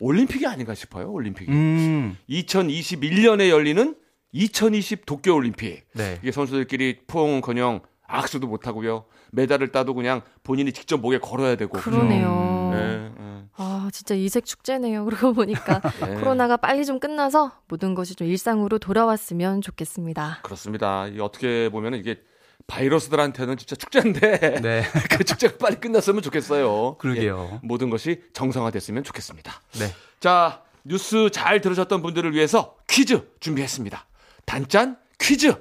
올림픽이 0.00 0.46
아닌가 0.46 0.74
싶어요. 0.74 1.12
올림픽이. 1.12 1.52
음. 1.52 2.16
2021년에 2.28 3.50
열리는 3.50 3.94
2020 4.32 5.06
도쿄 5.06 5.34
올림픽. 5.34 5.84
네. 5.92 6.18
이게 6.22 6.32
선수들끼리 6.32 7.00
포옹커녕 7.06 7.80
악수도 8.06 8.46
못 8.46 8.66
하고요. 8.66 9.04
메달을 9.32 9.72
따도 9.72 9.94
그냥 9.94 10.22
본인이 10.42 10.72
직접 10.72 11.00
목에 11.00 11.18
걸어야 11.18 11.56
되고. 11.56 11.78
그러네요. 11.78 12.28
음. 12.28 12.70
네, 12.70 13.22
네. 13.24 13.44
아, 13.56 13.88
진짜 13.92 14.14
이색 14.14 14.44
축제네요. 14.44 15.04
그러고 15.06 15.32
보니까 15.32 15.80
네. 16.00 16.14
코로나가 16.16 16.56
빨리 16.56 16.84
좀 16.84 16.98
끝나서 16.98 17.52
모든 17.68 17.94
것이 17.94 18.14
좀 18.14 18.26
일상으로 18.26 18.78
돌아왔으면 18.78 19.60
좋겠습니다. 19.60 20.40
그렇습니다. 20.42 21.06
어떻게 21.20 21.68
보면 21.70 21.94
이게 21.94 22.20
바이러스들한테는 22.66 23.56
진짜 23.56 23.76
축제인데 23.76 24.60
네. 24.62 24.82
그 25.10 25.24
축제가 25.24 25.56
빨리 25.58 25.76
끝났으면 25.76 26.22
좋겠어요. 26.22 26.96
그러게요. 26.98 27.50
예, 27.52 27.58
모든 27.62 27.90
것이 27.90 28.22
정상화됐으면 28.32 29.04
좋겠습니다. 29.04 29.52
네. 29.78 29.86
자, 30.20 30.62
뉴스 30.84 31.30
잘 31.30 31.60
들으셨던 31.60 32.02
분들을 32.02 32.32
위해서 32.34 32.76
퀴즈 32.88 33.28
준비했습니다. 33.40 34.06
단짠 34.46 34.96
퀴즈. 35.18 35.54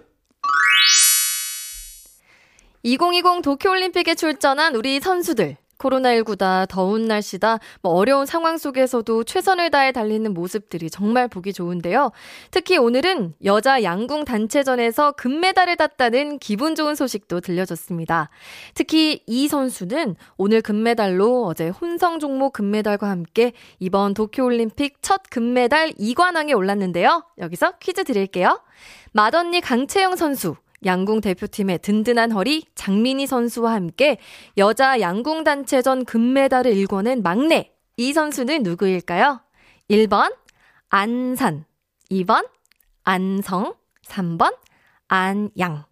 2020 2.85 3.41
도쿄올림픽에 3.41 4.13
출전한 4.13 4.75
우리 4.75 4.99
선수들. 4.99 5.55
코로나19다, 5.77 6.67
더운 6.67 7.05
날씨다, 7.05 7.59
뭐 7.81 7.93
어려운 7.93 8.25
상황 8.25 8.57
속에서도 8.57 9.23
최선을 9.23 9.71
다해 9.71 9.91
달리는 9.91 10.33
모습들이 10.33 10.89
정말 10.89 11.27
보기 11.27 11.51
좋은데요. 11.53 12.11
특히 12.51 12.77
오늘은 12.77 13.35
여자 13.43 13.83
양궁 13.83 14.25
단체전에서 14.25 15.13
금메달을 15.13 15.77
땄다는 15.77 16.39
기분 16.39 16.75
좋은 16.75 16.95
소식도 16.95 17.41
들려줬습니다. 17.41 18.29
특히 18.75 19.23
이 19.27 19.47
선수는 19.47 20.15
오늘 20.37 20.61
금메달로 20.61 21.45
어제 21.45 21.69
혼성 21.69 22.19
종목 22.19 22.53
금메달과 22.53 23.09
함께 23.09 23.53
이번 23.79 24.13
도쿄올림픽 24.13 25.01
첫 25.01 25.21
금메달 25.29 25.91
2관왕에 25.93 26.55
올랐는데요. 26.55 27.25
여기서 27.39 27.73
퀴즈 27.79 28.03
드릴게요. 28.03 28.61
맏언니 29.11 29.61
강채영 29.61 30.15
선수, 30.15 30.55
양궁 30.85 31.21
대표팀의 31.21 31.79
든든한 31.79 32.31
허리 32.31 32.65
장민희 32.75 33.27
선수와 33.27 33.73
함께 33.73 34.17
여자 34.57 34.99
양궁 34.99 35.43
단체전 35.43 36.05
금메달을 36.05 36.75
일궈낸 36.75 37.23
막내 37.23 37.71
이 37.97 38.13
선수는 38.13 38.63
누구일까요? 38.63 39.41
1번 39.89 40.35
안산, 40.89 41.65
2번 42.11 42.47
안성, 43.03 43.73
3번 44.05 44.55
안양. 45.07 45.85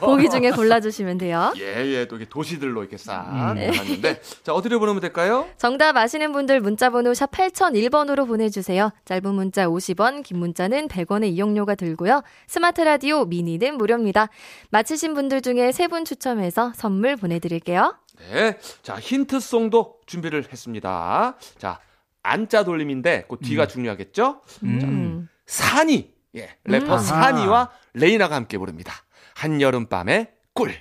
보기 0.00 0.30
중에 0.30 0.50
골라주시면 0.52 1.18
돼요. 1.18 1.52
예, 1.58 1.84
예, 1.86 2.06
또 2.06 2.16
이렇게 2.16 2.28
도시들로 2.28 2.82
이렇게 2.82 2.96
싹 2.96 3.52
네. 3.54 3.70
봤는데. 3.70 4.20
자, 4.42 4.54
어디로 4.54 4.78
보내면 4.78 5.00
될까요? 5.00 5.48
정답 5.58 5.96
아시는 5.96 6.32
분들 6.32 6.60
문자번호 6.60 7.12
샵 7.14 7.30
8001번으로 7.32 8.26
보내주세요. 8.26 8.90
짧은 9.04 9.34
문자 9.34 9.66
50원, 9.66 10.22
긴 10.22 10.38
문자는 10.38 10.88
100원의 10.88 11.32
이용료가 11.32 11.74
들고요. 11.74 12.22
스마트 12.46 12.80
라디오 12.80 13.24
미니는 13.24 13.76
무료입니다. 13.76 14.28
맞히신 14.70 15.14
분들 15.14 15.42
중에 15.42 15.72
세분 15.72 16.04
추첨해서 16.04 16.72
선물 16.76 17.16
보내드릴게요. 17.16 17.96
네. 18.30 18.56
자, 18.82 18.96
힌트송도 18.96 20.00
준비를 20.06 20.46
했습니다. 20.50 21.36
자, 21.58 21.80
안자 22.22 22.64
돌림인데 22.64 23.24
그 23.28 23.36
뒤가 23.42 23.64
음. 23.64 23.68
중요하겠죠? 23.68 24.42
음. 24.62 24.78
자, 24.80 25.32
산이 25.46 26.11
예, 26.36 26.56
래퍼 26.64 26.94
음. 26.94 26.98
산이와 26.98 27.70
레이나가 27.94 28.36
함께 28.36 28.58
부릅니다. 28.58 28.92
한여름밤의 29.34 30.28
꿀. 30.54 30.74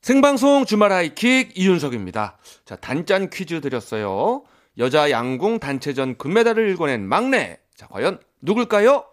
생방송 0.00 0.64
주말 0.64 0.92
하이킥 0.92 1.58
이윤석입니다. 1.58 2.38
자, 2.64 2.76
단짠 2.76 3.30
퀴즈 3.30 3.60
드렸어요. 3.60 4.42
여자 4.78 5.10
양궁 5.10 5.58
단체전 5.58 6.16
금메달을 6.18 6.68
일궈낸 6.68 7.06
막내. 7.06 7.58
자, 7.74 7.86
과연 7.88 8.20
누굴까요? 8.40 9.04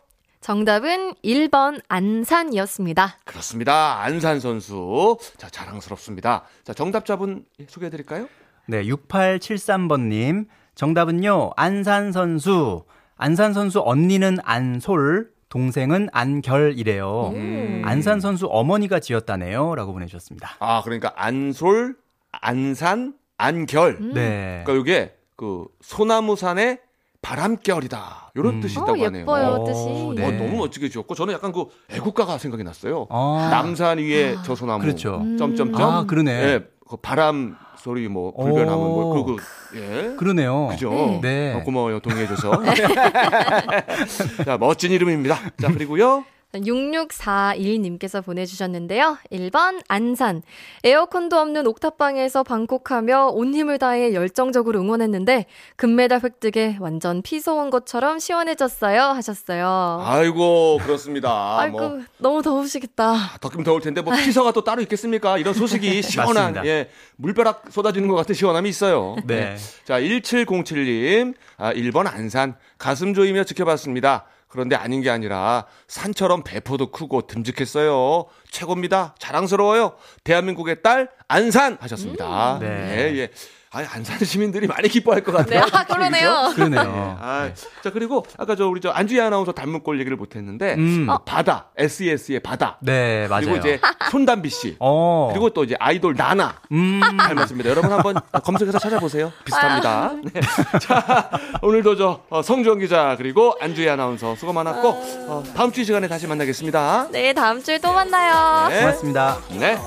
정답은 0.41 1.15
1번 1.24 1.82
안산이었습니다. 1.88 3.18
그렇습니다. 3.26 4.02
안산 4.04 4.39
선수. 4.39 5.18
자, 5.38 5.50
자랑스럽습니다. 5.50 6.44
자, 6.63 6.74
정답자분 6.74 7.46
소개해 7.68 7.89
드릴까요? 7.89 8.28
네, 8.68 8.84
6873번님. 8.84 10.46
정답은요, 10.76 11.52
안산 11.56 12.12
선수. 12.12 12.86
안산 13.17 13.54
선수 13.54 13.82
언니는 13.84 14.39
안솔, 14.43 15.30
동생은 15.49 16.10
안결이래요. 16.12 17.32
음. 17.34 17.82
안산 17.86 18.19
선수 18.19 18.47
어머니가 18.47 18.99
지었다네요. 18.99 19.75
라고 19.75 19.93
보내주셨습니다. 19.93 20.58
아, 20.60 20.82
그러니까 20.84 21.13
안솔, 21.15 21.95
안산, 22.32 23.13
안결. 23.38 23.97
음. 24.01 24.13
네. 24.13 24.63
그러니까 24.65 24.73
이게 24.91 25.15
그 25.38 25.65
소나무산의 25.82 26.80
바람결이다. 27.21 28.32
이런 28.36 28.56
음. 28.56 28.62
뜻이 28.62 28.73
있다고 28.75 29.01
어, 29.01 29.06
하네요. 29.06 29.21
예뻐요, 29.21 29.63
뜻이. 29.65 29.80
어, 29.80 30.13
네. 30.15 30.25
어, 30.28 30.32
너무 30.32 30.58
멋지게 30.58 30.89
지었고 30.89 31.15
저는 31.15 31.34
약간 31.34 31.51
그 31.54 31.65
애국가가 31.89 32.38
생각이 32.38 32.63
났어요. 32.63 33.08
아. 33.10 33.47
남산 33.49 33.97
위에 33.97 34.36
저 34.43 34.56
소나무. 34.56 34.84
그렇죠. 34.84 35.23
점점점. 35.39 35.82
아, 35.82 36.06
그러네. 36.06 36.45
네, 36.60 36.65
그 36.88 36.98
바람 36.98 37.58
소리 37.78 38.08
뭐 38.08 38.32
불변하면 38.34 38.78
뭐 38.78 39.13
그리고 39.13 39.38
예 39.76 40.15
그러네요. 40.15 40.67
그죠? 40.69 41.19
네. 41.21 41.54
어, 41.54 41.63
고마워요 41.63 42.00
동의해줘서. 42.00 42.62
자 44.45 44.58
멋진 44.58 44.91
이름입니다. 44.91 45.36
자 45.60 45.71
그리고요. 45.71 46.26
6641님께서 46.53 48.23
보내주셨는데요. 48.23 49.17
1번, 49.31 49.81
안산. 49.88 50.41
에어컨도 50.84 51.38
없는 51.38 51.67
옥탑방에서 51.67 52.43
방콕하며 52.43 53.27
온 53.34 53.53
힘을 53.53 53.77
다해 53.77 54.13
열정적으로 54.13 54.79
응원했는데, 54.79 55.45
금메달 55.75 56.21
획득에 56.23 56.77
완전 56.79 57.21
피서 57.21 57.55
온 57.55 57.69
것처럼 57.69 58.19
시원해졌어요. 58.19 59.01
하셨어요. 59.01 60.01
아이고, 60.03 60.79
그렇습니다. 60.84 61.60
아이고, 61.60 61.77
뭐, 61.77 61.99
너무 62.17 62.41
더우시겠다. 62.41 63.15
덥긴 63.41 63.63
더울 63.63 63.81
텐데, 63.81 64.01
뭐, 64.01 64.13
피서가 64.15 64.51
또 64.53 64.63
따로 64.63 64.81
있겠습니까? 64.81 65.38
이런 65.38 65.53
소식이 65.53 66.01
시원한, 66.03 66.65
예, 66.65 66.89
물벼락 67.17 67.65
쏟아지는 67.69 68.08
것 68.08 68.15
같은 68.15 68.34
시원함이 68.36 68.69
있어요. 68.69 69.15
네. 69.25 69.58
자, 69.84 69.99
1707님, 69.99 71.34
아, 71.58 71.73
1번 71.73 72.08
안산. 72.08 72.55
가슴 72.77 73.13
조이며 73.13 73.43
지켜봤습니다. 73.43 74.25
그런데 74.47 74.75
아닌 74.75 75.01
게 75.01 75.10
아니라 75.10 75.65
산처럼 75.88 76.43
배포도 76.43 76.91
크고 76.91 77.27
듬직했어요. 77.27 78.25
최고입니다. 78.49 79.15
자랑스러워요. 79.19 79.95
대한민국의 80.23 80.81
딸 80.81 81.10
안산 81.27 81.77
하셨습니다. 81.81 82.55
음, 82.55 82.60
네. 82.62 82.67
예, 82.67 83.17
예. 83.17 83.29
아, 83.75 83.83
안산 83.91 84.19
시민들이 84.23 84.67
많이 84.67 84.88
기뻐할 84.88 85.21
것 85.21 85.33
같아요. 85.33 85.59
네, 85.65 85.69
아, 85.73 85.83
그러네요. 85.83 86.53
그러네요. 86.55 86.81
네. 86.81 86.89
아, 87.19 87.49
자 87.83 87.91
그리고 87.91 88.25
아까 88.38 88.55
저 88.55 88.67
우리 88.69 88.79
저 88.79 88.89
안주희 88.89 89.19
아나운서 89.19 89.51
닮은 89.51 89.83
꼴 89.83 89.99
얘기를 89.99 90.15
못했는데 90.15 90.75
음. 90.75 91.07
어, 91.09 91.17
바다 91.25 91.71
SES의 91.77 92.39
바다. 92.39 92.77
네 92.79 93.27
맞아요. 93.27 93.47
그리고 93.47 93.57
이제 93.57 93.81
손담비 94.11 94.49
씨. 94.49 94.77
어. 94.79 95.27
그리고 95.33 95.49
또 95.49 95.65
이제 95.65 95.75
아이돌 95.77 96.15
나나 96.15 96.55
음. 96.71 97.01
닮았습니다. 97.17 97.69
여러분 97.69 97.91
한번 97.91 98.15
검색해서 98.31 98.79
찾아보세요. 98.79 99.33
비슷합니다. 99.43 99.89
아. 99.89 100.15
네. 100.23 100.39
자 100.79 101.29
오늘도 101.61 101.97
저 101.97 102.21
어, 102.29 102.41
성주원 102.41 102.79
기자 102.79 103.15
그리고 103.17 103.57
안주희 103.59 103.89
아나운서 103.89 104.38
수고 104.38 104.53
많았고 104.53 104.88
어, 105.27 105.43
다음 105.53 105.73
주 105.73 105.83
시간에 105.83 106.07
다시 106.07 106.27
만나겠습니다. 106.27 107.09
네 107.11 107.33
다음 107.33 107.61
주에 107.61 107.77
또 107.79 107.91
만나요. 107.91 108.69
네. 108.69 108.79
고맙습니다. 108.79 109.38
네. 109.51 109.77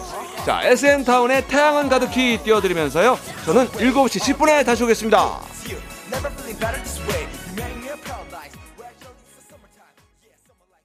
자, 0.48 0.62
SM타운의 0.62 1.46
태양은 1.46 1.90
가득히 1.90 2.38
띄워드리면서요. 2.42 3.18
저는 3.44 3.68
7시 3.78 4.20
10분에 4.34 4.64
다시 4.66 4.82
오겠습니다. 4.82 5.40